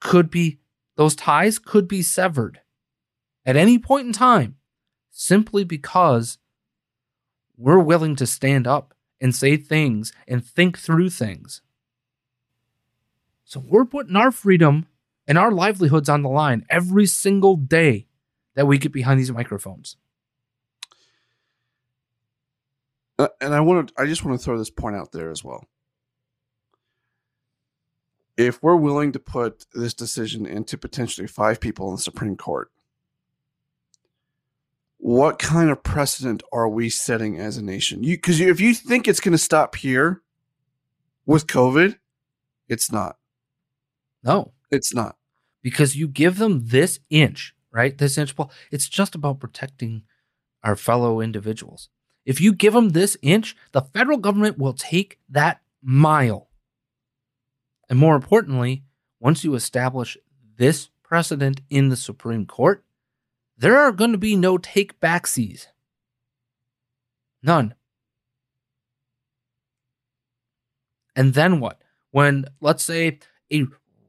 [0.00, 0.58] could be,
[0.96, 2.60] those ties could be severed
[3.44, 4.56] at any point in time
[5.10, 6.38] simply because
[7.56, 11.60] we're willing to stand up and say things and think through things.
[13.44, 14.86] So we're putting our freedom
[15.26, 18.06] and our livelihoods on the line every single day
[18.54, 19.96] that we get behind these microphones.
[23.18, 25.42] Uh, and I want to I just want to throw this point out there as
[25.42, 25.64] well.
[28.36, 32.70] If we're willing to put this decision into potentially five people in the Supreme Court,
[34.98, 38.04] what kind of precedent are we setting as a nation?
[38.04, 40.22] You because if you think it's going to stop here
[41.26, 41.98] with COVID,
[42.68, 43.16] it's not.
[44.22, 45.16] No, It's not.
[45.62, 47.96] because you give them this inch, right?
[47.96, 48.36] This inch.
[48.36, 50.02] Well, it's just about protecting
[50.62, 51.88] our fellow individuals.
[52.28, 56.50] If you give them this inch, the federal government will take that mile.
[57.88, 58.84] And more importantly,
[59.18, 60.18] once you establish
[60.58, 62.84] this precedent in the Supreme Court,
[63.56, 65.68] there are going to be no take backsies.
[67.42, 67.74] None.
[71.16, 71.80] And then what?
[72.10, 73.20] When, let's say,
[73.50, 73.64] a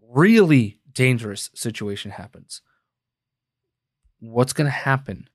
[0.09, 2.61] really dangerous situation happens,
[4.19, 5.29] what's going to happen?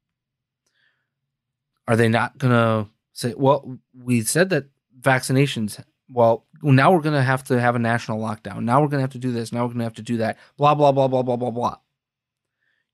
[1.87, 4.67] Are they not going to say, well, we said that
[5.01, 8.63] vaccinations, well, now we're going to have to have a national lockdown.
[8.63, 9.53] Now we're going to have to do this.
[9.53, 10.39] Now we're going to have to do that.
[10.57, 11.77] Blah, blah, blah, blah, blah, blah, blah.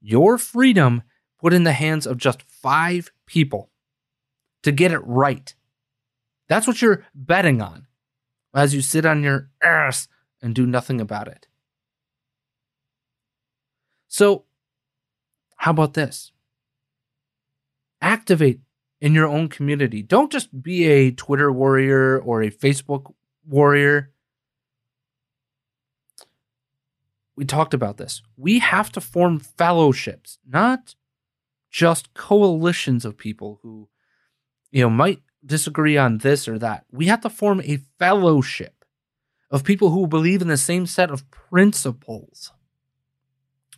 [0.00, 1.02] Your freedom
[1.38, 3.70] put in the hands of just five people
[4.62, 5.54] to get it right.
[6.48, 7.86] That's what you're betting on
[8.54, 10.08] as you sit on your ass
[10.42, 11.46] and do nothing about it.
[14.08, 14.44] So,
[15.56, 16.32] how about this?
[18.00, 18.60] Activate
[19.00, 20.02] in your own community.
[20.02, 23.12] Don't just be a Twitter warrior or a Facebook
[23.46, 24.12] warrior.
[27.36, 28.22] We talked about this.
[28.36, 30.94] We have to form fellowships, not
[31.70, 33.88] just coalitions of people who,
[34.70, 36.84] you know, might disagree on this or that.
[36.90, 38.84] We have to form a fellowship
[39.50, 42.52] of people who believe in the same set of principles.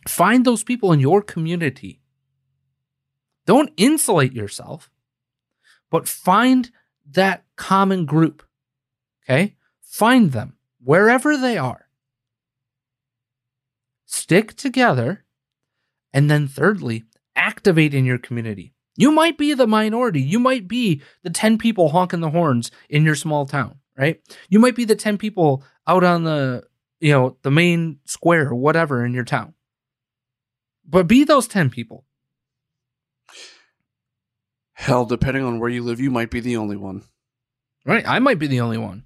[0.07, 2.01] Find those people in your community.
[3.45, 4.89] Don't insulate yourself,
[5.93, 6.71] but find
[7.11, 8.41] that common group.
[9.23, 9.55] Okay?
[9.83, 11.87] Find them wherever they are.
[14.07, 15.23] Stick together.
[16.11, 17.03] And then, thirdly,
[17.35, 18.73] activate in your community.
[18.95, 20.21] You might be the minority.
[20.21, 24.19] You might be the 10 people honking the horns in your small town, right?
[24.49, 26.63] You might be the 10 people out on the,
[27.01, 29.53] you know, the main square or whatever in your town.
[30.87, 32.03] But be those 10 people.
[34.73, 37.03] Hell, depending on where you live, you might be the only one.
[37.85, 38.07] Right?
[38.07, 39.05] I might be the only one.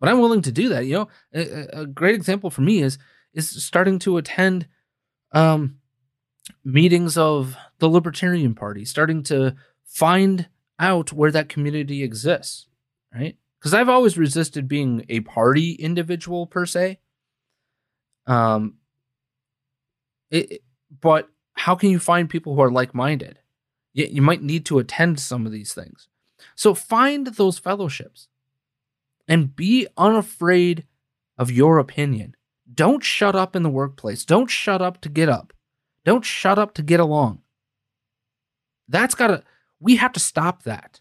[0.00, 0.86] But I'm willing to do that.
[0.86, 2.98] You know, a, a great example for me is
[3.32, 4.66] is starting to attend
[5.32, 5.78] um
[6.64, 9.54] meetings of the Libertarian Party, starting to
[9.84, 10.48] find
[10.78, 12.66] out where that community exists,
[13.14, 13.36] right?
[13.58, 16.98] Because I've always resisted being a party individual per se.
[18.26, 18.78] Um,
[20.30, 20.62] it,
[21.00, 23.38] but how can you find people who are like minded?
[23.94, 26.08] You, you might need to attend some of these things.
[26.54, 28.28] So find those fellowships
[29.26, 30.84] and be unafraid
[31.38, 32.36] of your opinion.
[32.72, 34.24] Don't shut up in the workplace.
[34.24, 35.52] Don't shut up to get up.
[36.04, 37.40] Don't shut up to get along.
[38.88, 39.42] That's got to,
[39.80, 41.00] we have to stop that.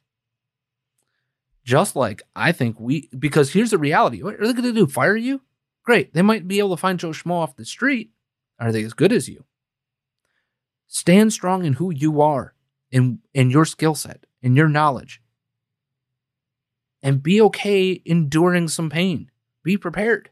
[1.66, 4.22] Just like I think we, because here's the reality.
[4.22, 4.88] What are they going to do?
[4.88, 5.42] Fire you?
[5.84, 6.14] Great.
[6.14, 8.12] They might be able to find Joe Schmo off the street.
[8.60, 9.46] Are they as good as you?
[10.88, 12.54] Stand strong in who you are,
[12.94, 15.22] in, in your skill set, in your knowledge.
[17.02, 19.30] And be okay enduring some pain.
[19.64, 20.30] Be prepared.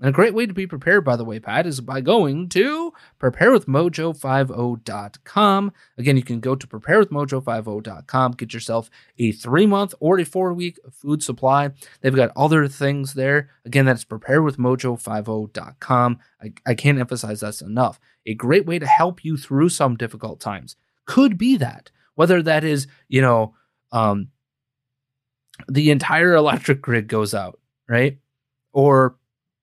[0.00, 2.92] And a great way to be prepared, by the way, Pat, is by going to
[3.20, 5.72] preparewithmojo50.com.
[5.98, 10.78] Again, you can go to preparewithmojo50.com, get yourself a three month or a four week
[10.92, 11.70] food supply.
[12.00, 13.50] They've got other things there.
[13.64, 16.18] Again, that's preparewithmojo50.com.
[16.40, 17.98] I, I can't emphasize that enough.
[18.24, 20.76] A great way to help you through some difficult times
[21.08, 23.54] could be that, whether that is, you know,
[23.90, 24.28] um,
[25.68, 28.18] the entire electric grid goes out, right?
[28.72, 29.16] Or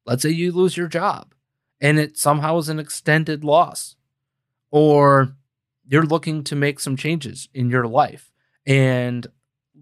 [0.06, 1.34] let's say you lose your job
[1.80, 3.96] and it somehow is an extended loss,
[4.72, 5.36] or
[5.88, 8.32] you're looking to make some changes in your life
[8.66, 9.28] and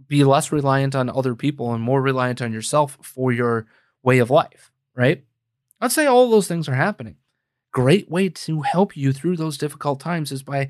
[0.08, 3.66] be less reliant on other people and more reliant on yourself for your
[4.04, 5.24] way of life, right?
[5.80, 7.16] Let's say all those things are happening.
[7.72, 10.70] Great way to help you through those difficult times is by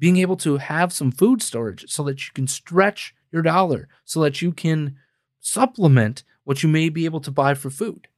[0.00, 4.20] being able to have some food storage so that you can stretch your dollar, so
[4.22, 4.96] that you can
[5.38, 8.08] supplement what you may be able to buy for food.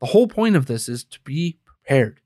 [0.00, 2.20] The whole point of this is to be prepared.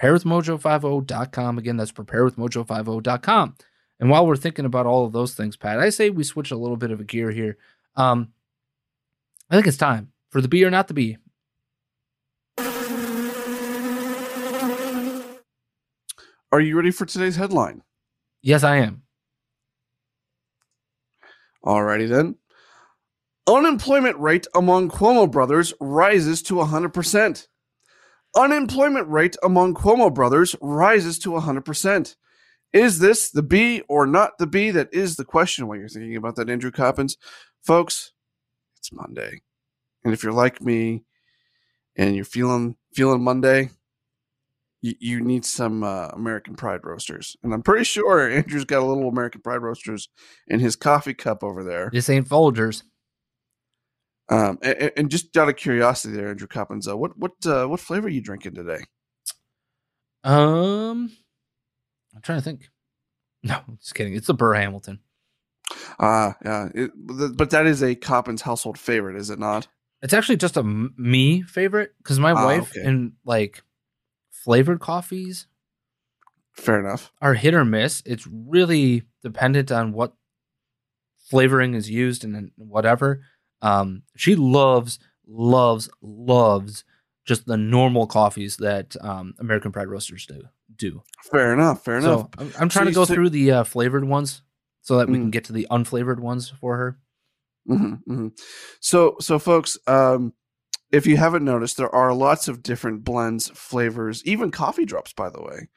[0.00, 1.58] Preparewithmojo50.com.
[1.58, 3.56] Again, that's preparewithmojo50.com.
[3.98, 6.56] And while we're thinking about all of those things, Pat, I say we switch a
[6.56, 7.58] little bit of a gear here.
[7.96, 8.32] Um,
[9.50, 11.18] I think it's time for the be or not the be.
[16.52, 17.82] Are you ready for today's headline?
[18.42, 19.02] Yes, I am.
[21.64, 22.36] Alrighty then.
[23.46, 27.46] Unemployment rate among Cuomo brothers rises to 100%.
[28.36, 32.16] Unemployment rate among Cuomo brothers rises to 100%.
[32.72, 34.70] Is this the B or not the B?
[34.70, 37.16] That is the question while you're thinking about that, Andrew Coppins.
[37.62, 38.12] Folks,
[38.78, 39.42] it's Monday.
[40.04, 41.04] And if you're like me
[41.96, 43.70] and you're feeling feeling Monday,
[44.82, 47.36] you, you need some uh, American Pride roasters.
[47.42, 50.08] And I'm pretty sure Andrew's got a little American Pride roasters
[50.46, 51.90] in his coffee cup over there.
[51.92, 52.82] This ain't Folgers.
[54.28, 57.80] Um, and, and, just out of curiosity, there, Andrew Coppins, uh, what what uh, what
[57.80, 58.84] flavor are you drinking today?
[60.22, 61.10] Um,
[62.14, 62.68] I'm trying to think.
[63.42, 64.14] No, just kidding.
[64.14, 64.98] It's the Burr Hamilton.
[65.98, 66.68] Ah, yeah.
[66.74, 69.66] It, but that is a Coppins household favorite, is it not?
[70.02, 72.86] It's actually just a m- me favorite because my Ah, wife okay.
[72.86, 73.62] and like
[74.44, 75.46] flavored coffees
[76.52, 77.12] Fair enough.
[77.20, 78.02] are hit or miss.
[78.06, 80.14] It's really dependent on what
[81.18, 83.22] flavoring is used and whatever.
[83.62, 86.84] Um, she loves, loves, loves
[87.26, 90.42] just the normal coffees that um, American Pride Roasters do.
[90.76, 91.84] Do Fair enough.
[91.84, 92.20] Fair enough.
[92.20, 92.30] so.
[92.38, 94.42] I'm, I'm trying to go through the uh, flavored ones
[94.82, 95.22] so that we Mm.
[95.22, 96.98] can get to the unflavored ones for her.
[97.66, 98.28] hmm hmm
[98.80, 100.32] So, so folks, um,
[100.92, 105.12] if you haven't noticed, there are lots of different blends, flavors, even coffee drops.
[105.12, 105.68] By the way,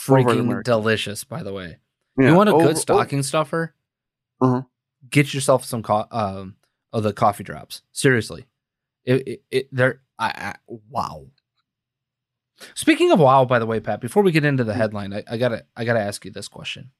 [0.00, 1.78] Freaking delicious, by the way.
[2.18, 3.74] Yeah, You want a over- good stocking stuffer?
[4.40, 4.62] Uh-huh.
[5.08, 6.56] Get yourself some co- um,
[6.92, 7.82] of the coffee drops.
[7.92, 8.46] Seriously,
[9.04, 10.54] it, it, it they're I, I,
[10.88, 11.26] wow.
[12.74, 15.36] Speaking of wow, by the way, Pat, before we get into the headline, I, I
[15.36, 16.90] gotta I gotta ask you this question.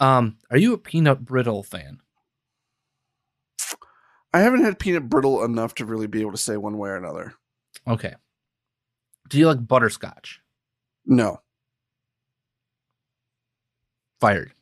[0.00, 2.00] Um, are you a peanut brittle fan?
[4.34, 6.96] I haven't had peanut brittle enough to really be able to say one way or
[6.96, 7.34] another.
[7.86, 8.14] Okay.
[9.28, 10.40] Do you like butterscotch?
[11.06, 11.40] No,
[14.20, 14.52] Fired.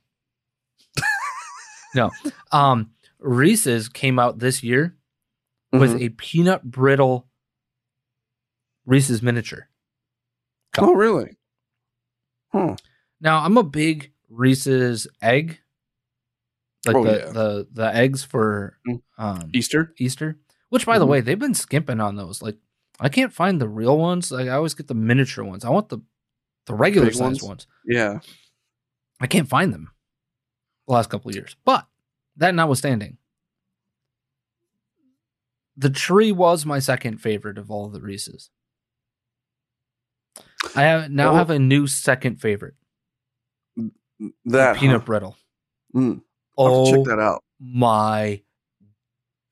[1.94, 2.10] no.
[2.50, 4.96] Um, Reese's came out this year
[5.72, 6.00] with Mhm.
[6.06, 7.28] a peanut brittle
[8.86, 9.68] Reese's miniature.
[10.72, 10.84] cup.
[10.84, 11.36] oh really?
[12.52, 12.76] Huh.
[13.20, 15.60] Now I'm a big Reese's egg,
[16.86, 17.30] like Oh, the, yeah.
[17.32, 19.02] the the eggs for Mm.
[19.18, 19.94] um, Easter.
[19.98, 20.38] Easter.
[20.70, 21.08] Which, by the Mhm.
[21.10, 22.40] way, they've been skimping on those.
[22.42, 22.58] Like
[23.00, 24.30] I can't find the real ones.
[24.30, 25.64] Like I always get the miniature ones.
[25.64, 25.98] I want the
[26.66, 27.42] the regular Big size ones?
[27.42, 27.66] ones.
[27.86, 28.20] Yeah.
[29.20, 29.90] I can't find them
[30.86, 31.56] the last couple of years.
[31.64, 31.86] But
[32.36, 33.18] that notwithstanding,
[35.76, 38.50] the tree was my second favorite of all the Reese's.
[40.76, 41.34] I have now Oh.
[41.34, 42.74] have a new second favorite.
[44.44, 45.06] That peanut huh?
[45.06, 45.36] brittle.
[45.94, 46.22] Mm.
[46.66, 47.42] I'll Oh check that out.
[47.60, 48.42] my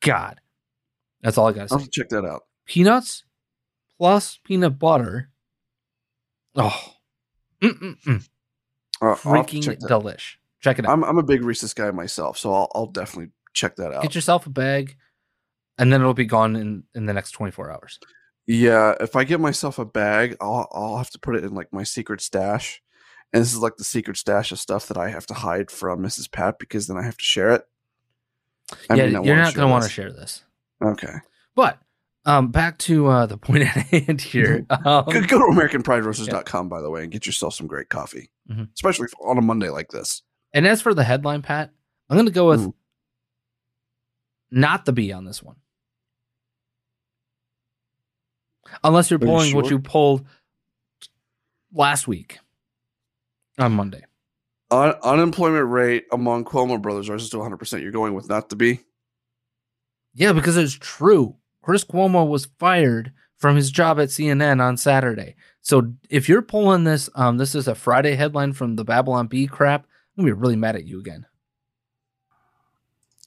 [0.01, 0.41] god.
[1.23, 1.89] That's all I gotta I'll say.
[1.91, 2.43] check that out.
[2.67, 3.25] Peanuts
[3.99, 5.31] plus peanut butter.
[6.57, 6.95] Oh.
[7.63, 8.29] Mm-mm-mm.
[9.01, 10.35] Uh, I'll Freaking check delish.
[10.61, 10.93] Check it out.
[10.93, 14.03] I'm I'm a big Reese's guy myself, so I'll I'll definitely check that out.
[14.03, 14.97] Get yourself a bag,
[15.79, 17.99] and then it'll be gone in, in the next 24 hours.
[18.47, 21.73] Yeah, if I get myself a bag, I'll I'll have to put it in like
[21.73, 22.81] my secret stash.
[23.33, 26.01] And this is like the secret stash of stuff that I have to hide from
[26.01, 26.31] Mrs.
[26.31, 27.67] Pat because then I have to share it.
[28.89, 30.45] I yeah, not you're not going to want to share this.
[30.83, 31.15] Okay.
[31.55, 31.79] But
[32.25, 34.65] um, back to uh, the point at hand here.
[34.71, 38.69] Um, Go, go to AmericanPrideRoasters.com, by the way, and get yourself some great coffee, Mhm.
[38.75, 40.23] especially on a Monday like this.
[40.55, 41.71] and as for the headline, Pat,
[42.09, 42.73] I'm going to go with
[44.51, 45.57] not the B on this one.
[48.85, 50.27] Unless you're Are you pulling what you pulled
[51.73, 52.39] last week
[53.59, 54.05] on Monday.
[54.71, 57.83] Un- unemployment rate among Cuomo brothers rises to 100%.
[57.83, 58.81] You're going with not the B?
[60.15, 61.37] Yeah, because it's true.
[61.63, 65.37] Chris Cuomo was fired from his job at CNN on Saturday.
[65.61, 69.47] So if you're pulling this, um, this is a Friday headline from the Babylon Bee
[69.47, 69.87] crap.
[70.17, 71.25] I'm gonna be really mad at you again.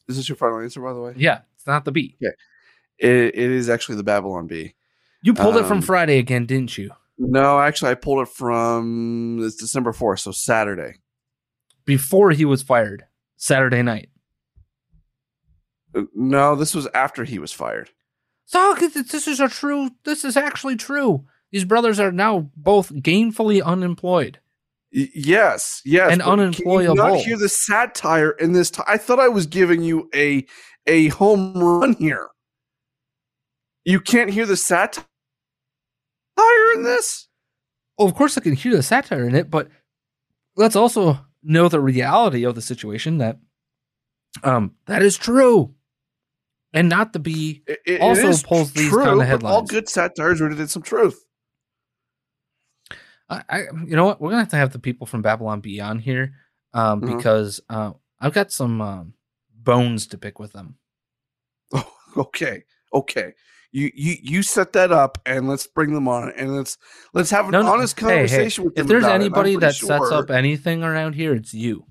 [0.08, 1.14] Is this your final answer, by the way?
[1.16, 2.18] Yeah, it's not the B.
[2.20, 2.34] It,
[3.10, 4.76] it is actually the Babylon Bee.
[5.24, 6.92] You pulled it from Um, Friday again, didn't you?
[7.24, 10.96] No, actually, I pulled it from it's December 4th, so Saturday.
[11.86, 13.04] Before he was fired,
[13.38, 14.10] Saturday night.
[15.96, 17.92] Uh, No, this was after he was fired.
[18.46, 19.92] So this is a true.
[20.04, 21.26] This is actually true.
[21.52, 24.40] These brothers are now both gainfully unemployed.
[24.94, 26.12] Y- yes, yes.
[26.12, 26.96] And but Can you unemployable.
[26.96, 28.72] not hear the satire in this?
[28.72, 30.46] T- I thought I was giving you a
[30.88, 32.30] a home run here.
[33.86, 35.06] You can't hear the satire
[36.76, 37.28] in this.
[37.98, 39.70] Well, of course, I can hear the satire in it, but
[40.56, 43.38] let's also know the reality of the situation that
[44.44, 45.74] um that is true,
[46.74, 49.64] and not to be It, it also is pulls these true, kind of but All
[49.64, 51.26] good satire is rooted in some truth.
[53.30, 54.20] I, I, you know what?
[54.20, 56.34] We're gonna have to have the people from Babylon Bee on here,
[56.74, 57.18] um, Mhm.
[57.18, 59.14] because uh, I've got some um,
[59.56, 60.76] bones to pick with them.
[61.74, 62.64] Oh, okay,
[62.94, 63.34] okay.
[63.72, 66.78] You you you set that up, and let's bring them on, and let's
[67.14, 68.84] let's have an No, no, honest hey, hey, conversation with them.
[68.84, 71.54] If there's about it, and I'm anybody pretty that sets up anything around here, it's
[71.54, 71.86] you.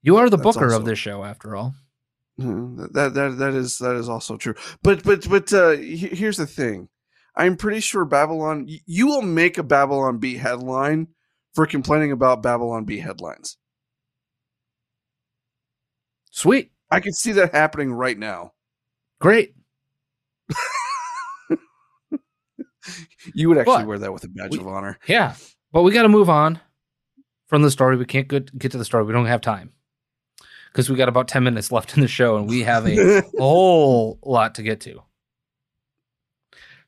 [0.00, 1.74] You are the That's booker also- of this show, after all.
[2.40, 4.54] Mhm, that that that is that is also true.
[4.82, 6.88] But but but uh, here's the thing.
[7.36, 8.66] I'm pretty sure Babylon.
[8.86, 11.08] You will make a Babylon Bee headline
[11.54, 13.58] for complaining about Babylon Bee headlines.
[16.30, 18.52] Sweet, I can see that happening right now.
[19.22, 19.54] Great.
[23.34, 24.98] You would actually But- wear that with a badge we- of honor.
[25.06, 25.36] Yeah,
[25.70, 26.60] But we got to move on
[27.46, 27.96] from the story.
[27.96, 29.04] We can't get, get to the story.
[29.04, 29.70] We don't have time
[30.72, 34.18] because we got about 10 minutes left in the show and we have a whole
[34.24, 35.00] lot to get to.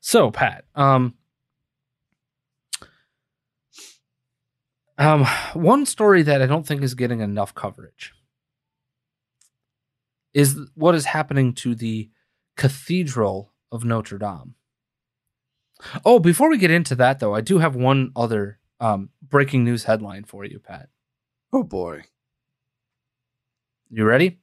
[0.01, 1.13] So, Pat, um,
[4.97, 8.13] um, one story that I don't think is getting enough coverage
[10.33, 12.09] is what is happening to the
[12.55, 14.55] Cathedral of Notre Dame.
[16.05, 19.83] Oh, before we get into that, though, I do have one other um, breaking news
[19.83, 20.89] headline for you, Pat.
[21.51, 22.03] Oh boy.
[23.89, 24.39] You ready?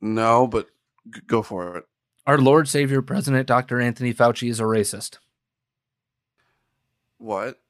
[0.00, 0.68] No, but
[1.12, 1.84] g- go for it.
[2.26, 3.80] Our Lord Savior President Dr.
[3.80, 5.18] Anthony Fauci is a racist.
[7.18, 7.60] What?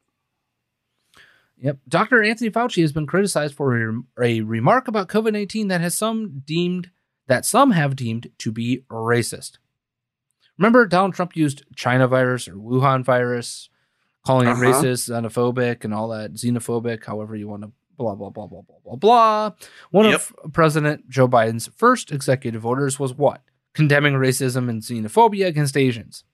[1.59, 1.79] Yep.
[1.89, 2.23] Dr.
[2.23, 6.43] Anthony Fauci has been criticized for a, a remark about COVID 19 that has some
[6.45, 6.91] deemed
[7.27, 9.59] that some have deemed to be racist.
[10.59, 13.69] Remember, Donald Trump used China virus or Wuhan virus,
[14.27, 14.63] calling Uh-huh.
[14.63, 18.63] it racist, xenophobic, and all that, xenophobic, however you want to blah, blah, blah, blah,
[18.63, 19.51] blah, blah, blah.
[19.91, 23.43] One of President Joe Biden's first executive orders was what?
[23.75, 26.25] Condemning racism and xenophobia against Asians.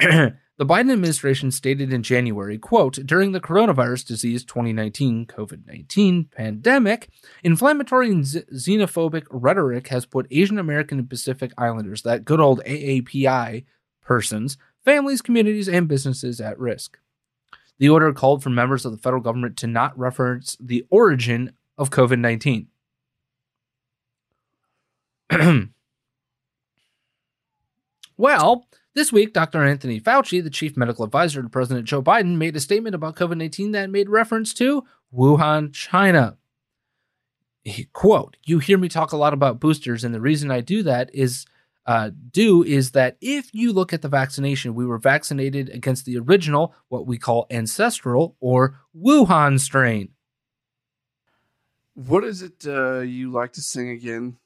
[0.58, 7.10] the Biden administration stated in January, quote, during the coronavirus disease 2019 COVID-19 pandemic,
[7.42, 13.64] inflammatory and xenophobic rhetoric has put Asian American and Pacific Islanders, that good old AAPI
[14.00, 16.98] persons, families, communities, and businesses at risk.
[17.78, 21.90] The order called for members of the federal government to not reference the origin of
[21.90, 22.68] COVID 19.
[28.16, 28.66] well,
[28.96, 29.62] this week, Dr.
[29.62, 33.36] Anthony Fauci, the chief medical advisor to President Joe Biden, made a statement about COVID
[33.36, 34.84] 19 that made reference to
[35.14, 36.38] Wuhan, China.
[37.62, 40.82] He, quote, You hear me talk a lot about boosters, and the reason I do
[40.84, 41.44] that is
[41.84, 46.18] uh, do is that if you look at the vaccination, we were vaccinated against the
[46.18, 50.08] original, what we call ancestral or Wuhan strain.
[51.94, 54.38] What is it uh, you like to sing again?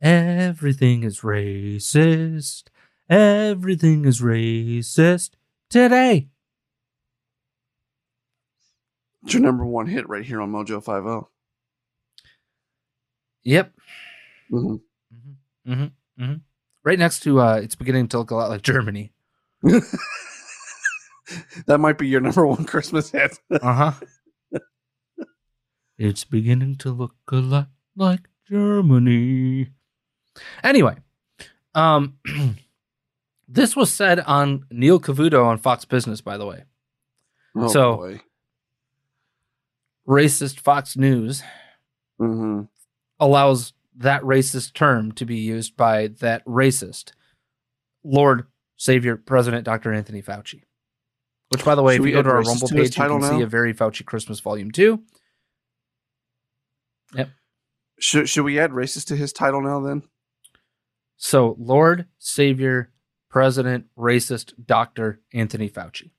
[0.00, 2.64] Everything is racist.
[3.08, 5.30] Everything is racist
[5.68, 6.28] today.
[9.24, 11.10] It's your number one hit right here on Mojo Five oh.
[11.10, 11.28] O.
[13.44, 13.72] Yep.
[14.50, 14.80] Mhm.
[15.66, 15.84] hmm
[16.18, 16.32] hmm
[16.84, 19.12] Right next to, uh, it's beginning to look a lot like Germany.
[21.66, 23.38] That might be your number one Christmas hit.
[23.50, 24.56] Uh huh.
[25.98, 29.68] it's beginning to look a lot like Germany.
[30.64, 30.96] Anyway,
[31.74, 32.18] um,
[33.48, 36.64] this was said on Neil Cavuto on Fox Business, by the way.
[37.54, 38.20] Oh, So- boy.
[40.08, 41.42] Racist Fox News
[42.20, 42.68] Mhm.
[43.20, 47.12] allows that racist term to be used by that racist
[48.02, 49.92] Lord Savior President Dr.
[49.92, 50.64] Anthony Fauci.
[51.50, 53.04] Which, by the way, Should if we you go to our Rumble to page, you
[53.04, 55.04] can see a very Fauci Christmas Volume 2.
[57.98, 59.78] Should should we add racist to his title now?
[59.80, 60.02] Then
[61.16, 62.91] So, Lord, Savior,
[63.32, 65.20] President, Racist, Dr.
[65.32, 66.10] Anthony Fauci.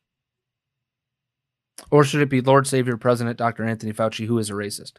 [1.92, 3.64] Or should it be Lord, Savior, President, Dr.
[3.64, 4.94] Anthony Fauci, who is a racist?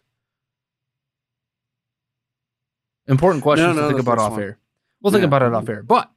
[3.08, 4.42] Important questions No, no, to think about off one.
[4.42, 4.58] air.
[5.02, 5.26] We'll think Yeah.
[5.26, 5.82] about it off air.
[5.82, 6.10] But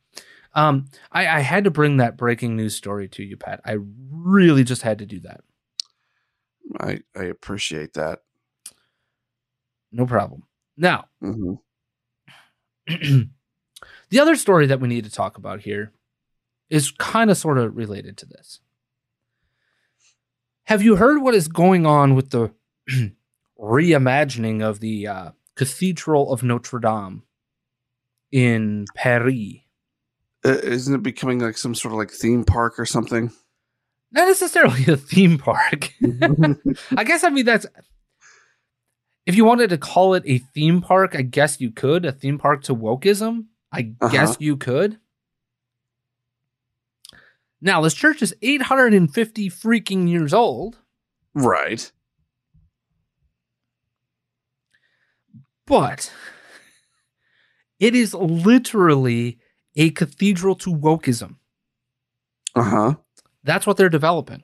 [0.54, 3.60] um, I, I had to bring that breaking news story to you, Pat.
[3.66, 3.78] I
[4.12, 5.42] really just had to do that.
[6.80, 8.20] I I appreciate that.
[9.92, 10.44] No problem.
[10.78, 11.56] Now, hmm
[14.10, 15.92] the other story that we need to talk about here
[16.70, 18.60] is kind of sort of related to this.
[20.66, 22.52] Have you heard what is going on with the
[23.60, 27.24] reimagining of the uh, Cathedral of Notre Dame
[28.32, 29.62] in Paris?
[30.46, 33.32] Uh, isn't it becoming like some sort of like theme park or something?
[34.12, 35.94] Not necessarily a theme park.
[36.98, 37.66] I guess I mean that's
[39.26, 42.06] if you wanted to call it a theme park, I guess you could.
[42.06, 44.12] A theme park to wokeism, I Uh-huh.
[44.12, 45.00] guess you could.
[47.60, 50.78] Now, this church is 850 freaking years old,
[51.34, 51.92] Right.
[55.66, 56.14] but
[57.80, 59.40] it is literally
[59.76, 61.36] a cathedral to wokeism.
[62.56, 62.96] Uh huh.
[63.44, 64.44] That's what they're developing.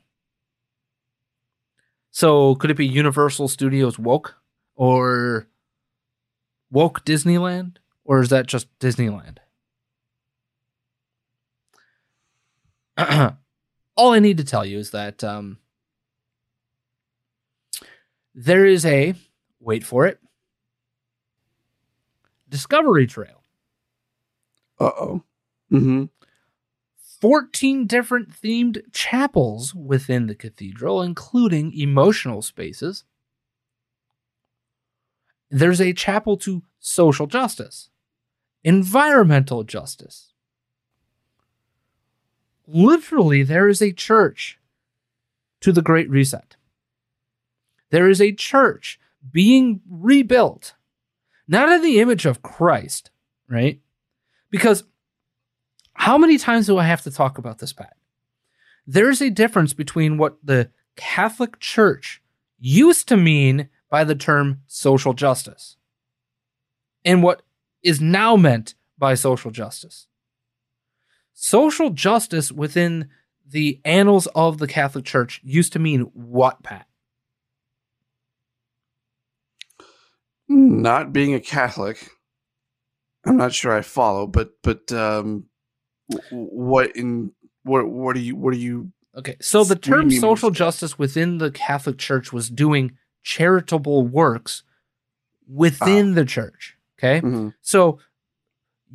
[2.12, 4.36] So, could it be Universal Studios woke
[4.76, 5.48] or
[6.72, 7.78] woke Disneyland?
[8.06, 9.38] Or is that just Disneyland?
[13.96, 15.58] All I need to tell you is that um,
[18.36, 19.16] there is a,
[19.60, 20.20] wait for it,
[22.50, 23.44] Discovery Trail
[24.80, 25.24] Uh oh.
[25.72, 26.06] Mm-hmm.
[27.22, 33.06] 14 different themed chapels within the cathedral, including emotional spaces.
[35.50, 37.90] There's a chapel to social justice,
[38.64, 40.34] environmental justice.
[42.68, 44.58] Literally, there is a church
[45.62, 46.56] to the Great Reset.
[47.90, 49.00] There is a church
[49.32, 50.74] being rebuilt,
[51.48, 53.12] not in the image of Christ,
[53.50, 53.80] right?
[54.50, 54.84] Because
[55.94, 57.96] how many times do I have to talk about this, Pat?
[58.86, 62.22] There's a difference between what the Catholic Church
[62.60, 65.78] used to mean by the term social justice
[67.06, 67.44] and what
[67.84, 70.08] is now meant by social justice.
[71.34, 73.10] Social justice within
[73.48, 76.88] the annals of the Catholic Church used to mean what, Pat?
[80.48, 82.10] Not being a Catholic,
[83.26, 85.46] I'm not sure I follow, but but um,
[86.32, 87.32] what in
[87.64, 88.92] what what are you what are you?
[89.16, 94.64] Okay, so the term social justice within the Catholic Church was doing charitable works
[95.48, 96.16] within ah.
[96.16, 96.78] the church.
[97.04, 97.50] Okay, mm-hmm.
[97.62, 98.00] so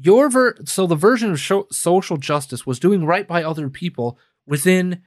[0.00, 4.18] your ver- so the version of sho- social justice was doing right by other people
[4.46, 5.02] within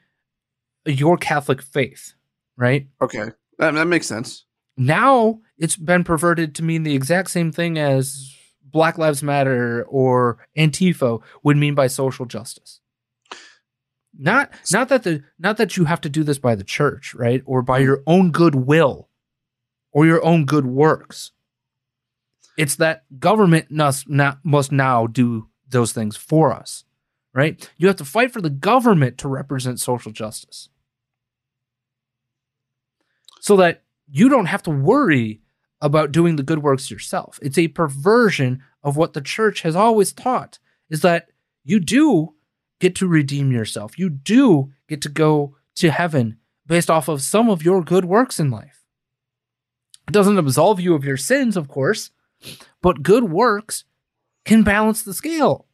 [0.86, 2.14] your Catholic faith,
[2.58, 2.88] right?
[3.02, 4.46] Okay, that, that makes sense.
[4.78, 10.38] Now it's been perverted to mean the exact same thing as Black Lives Matter or
[10.58, 12.82] Antifa would mean by social justice.
[14.18, 17.42] Not not that the not that you have to do this by the church, right?
[17.46, 19.10] Or by your own goodwill
[19.92, 21.32] or your own good works.
[22.62, 26.84] It's that government must now do those things for us,
[27.34, 27.68] right?
[27.78, 30.70] You have to fight for the government to represent social justice.
[33.40, 35.42] So that you don't have to worry
[35.82, 37.40] about doing the good works yourself.
[37.42, 41.30] It's a perversion of what the church has always taught is that
[41.64, 42.36] you do
[42.80, 43.98] get to redeem yourself.
[43.98, 46.38] You do get to go to heaven
[46.68, 48.86] based off of some of your good works in life.
[50.08, 52.12] It doesn't absolve you of your sins, of course,
[52.82, 53.86] but good works
[54.46, 55.68] can balance the scale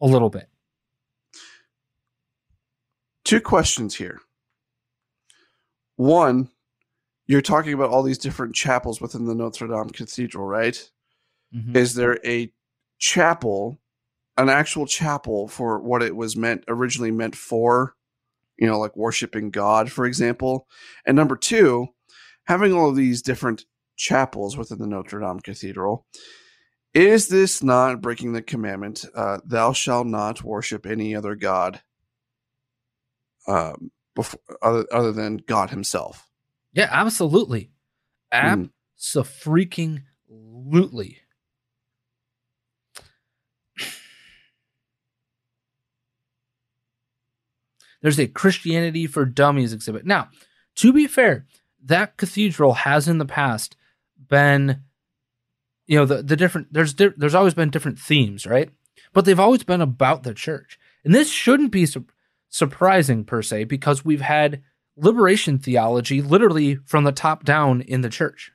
[0.00, 0.48] a little bit.
[3.24, 4.20] Two questions here.
[5.96, 6.50] One,
[7.26, 10.90] you're talking about all these different chapels within the Notre Dame Cathedral, right?
[11.54, 11.76] Mm-hmm.
[11.76, 12.52] Is there a
[12.98, 13.80] chapel,
[14.36, 17.96] an actual chapel for what it was meant originally meant for?
[18.58, 20.68] You know, like worshiping God, for example.
[21.04, 21.88] And number two,
[22.44, 23.64] having all of these different
[23.96, 26.06] chapels within the Notre Dame Cathedral,
[26.94, 29.04] is this not breaking the commandment?
[29.14, 31.82] Uh, Thou shalt not worship any other god
[33.46, 36.28] um, before, other, other than God Himself.
[36.72, 37.70] Yeah, absolutely.
[38.32, 38.70] Mm.
[38.98, 41.18] Absolutely.
[48.02, 50.06] There's a Christianity for Dummies exhibit.
[50.06, 50.28] Now,
[50.76, 51.46] to be fair,
[51.84, 53.76] that cathedral has in the past
[54.28, 54.82] been,
[55.86, 58.70] you know, the, the different, there's, there's always been different themes, right?
[59.12, 60.78] But they've always been about the church.
[61.04, 62.06] And this shouldn't be su-
[62.48, 64.62] surprising per se because we've had
[64.96, 68.52] liberation theology literally from the top down in the church.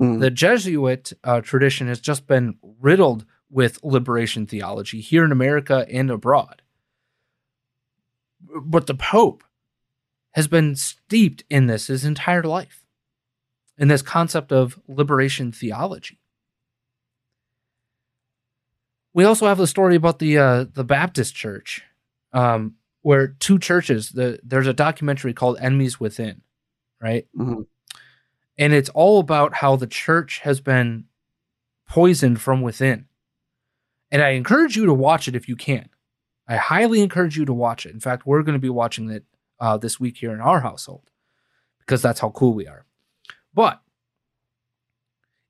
[0.00, 0.20] Mm.
[0.20, 6.10] The Jesuit uh, tradition has just been riddled with liberation theology here in America and
[6.10, 6.62] abroad.
[8.40, 9.44] But the Pope
[10.32, 12.84] has been steeped in this his entire life,
[13.78, 16.18] in this concept of liberation theology.
[19.12, 21.82] We also have the story about the uh, the Baptist Church,
[22.32, 26.42] um, where two churches the there's a documentary called Enemies Within,
[27.00, 27.26] right?
[27.36, 27.62] Mm-hmm.
[28.58, 31.04] And it's all about how the church has been
[31.88, 33.06] poisoned from within.
[34.10, 35.88] And I encourage you to watch it if you can.
[36.48, 37.92] I highly encourage you to watch it.
[37.92, 39.24] In fact, we're going to be watching it
[39.60, 41.10] uh, this week here in our household
[41.80, 42.85] because that's how cool we are.
[43.56, 43.80] But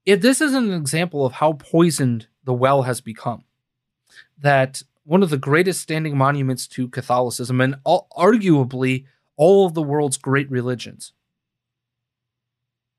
[0.07, 3.43] if this is an example of how poisoned the well has become,
[4.39, 9.83] that one of the greatest standing monuments to Catholicism and all, arguably all of the
[9.83, 11.13] world's great religions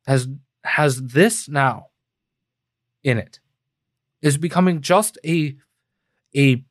[0.06, 0.28] has
[0.66, 1.88] has this now
[3.02, 3.40] in it
[4.22, 5.56] is becoming just a
[6.36, 6.64] a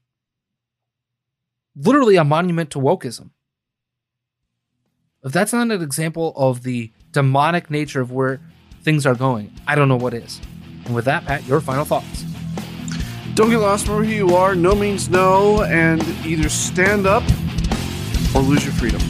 [1.75, 3.31] literally a monument to wokeism.
[5.25, 8.43] If that's not an example of the demonic nature of where
[8.83, 10.39] things are going, I don't know what is.
[10.85, 12.25] And with that, Pat, your final thoughts.
[13.33, 14.55] Don't get lost where you are.
[14.55, 17.23] No means no, and either stand up
[18.35, 19.01] or lose your freedom.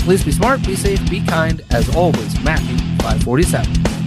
[0.00, 1.62] Please be smart, be safe, be kind.
[1.70, 3.99] As always, Matthew 547.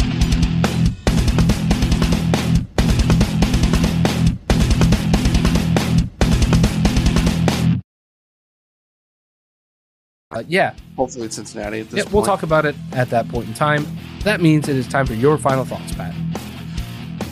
[10.33, 12.13] Uh, yeah, Hopefully, it's Cincinnati at this yeah, point.
[12.13, 13.85] we'll talk about it at that point in time.
[14.23, 16.13] That means it is time for your final thoughts, Pat.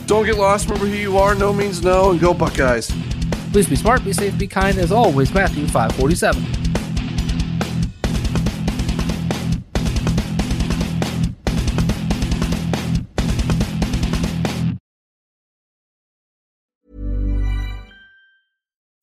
[0.06, 0.68] Don't get lost.
[0.68, 1.34] Remember who you are.
[1.34, 2.10] No means no.
[2.10, 2.92] And go Buckeyes.
[3.52, 4.78] Please be smart, be safe, be kind.
[4.78, 6.44] As always, Matthew five forty seven.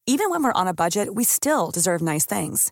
[0.05, 2.71] Even when we're on a budget, we still deserve nice things.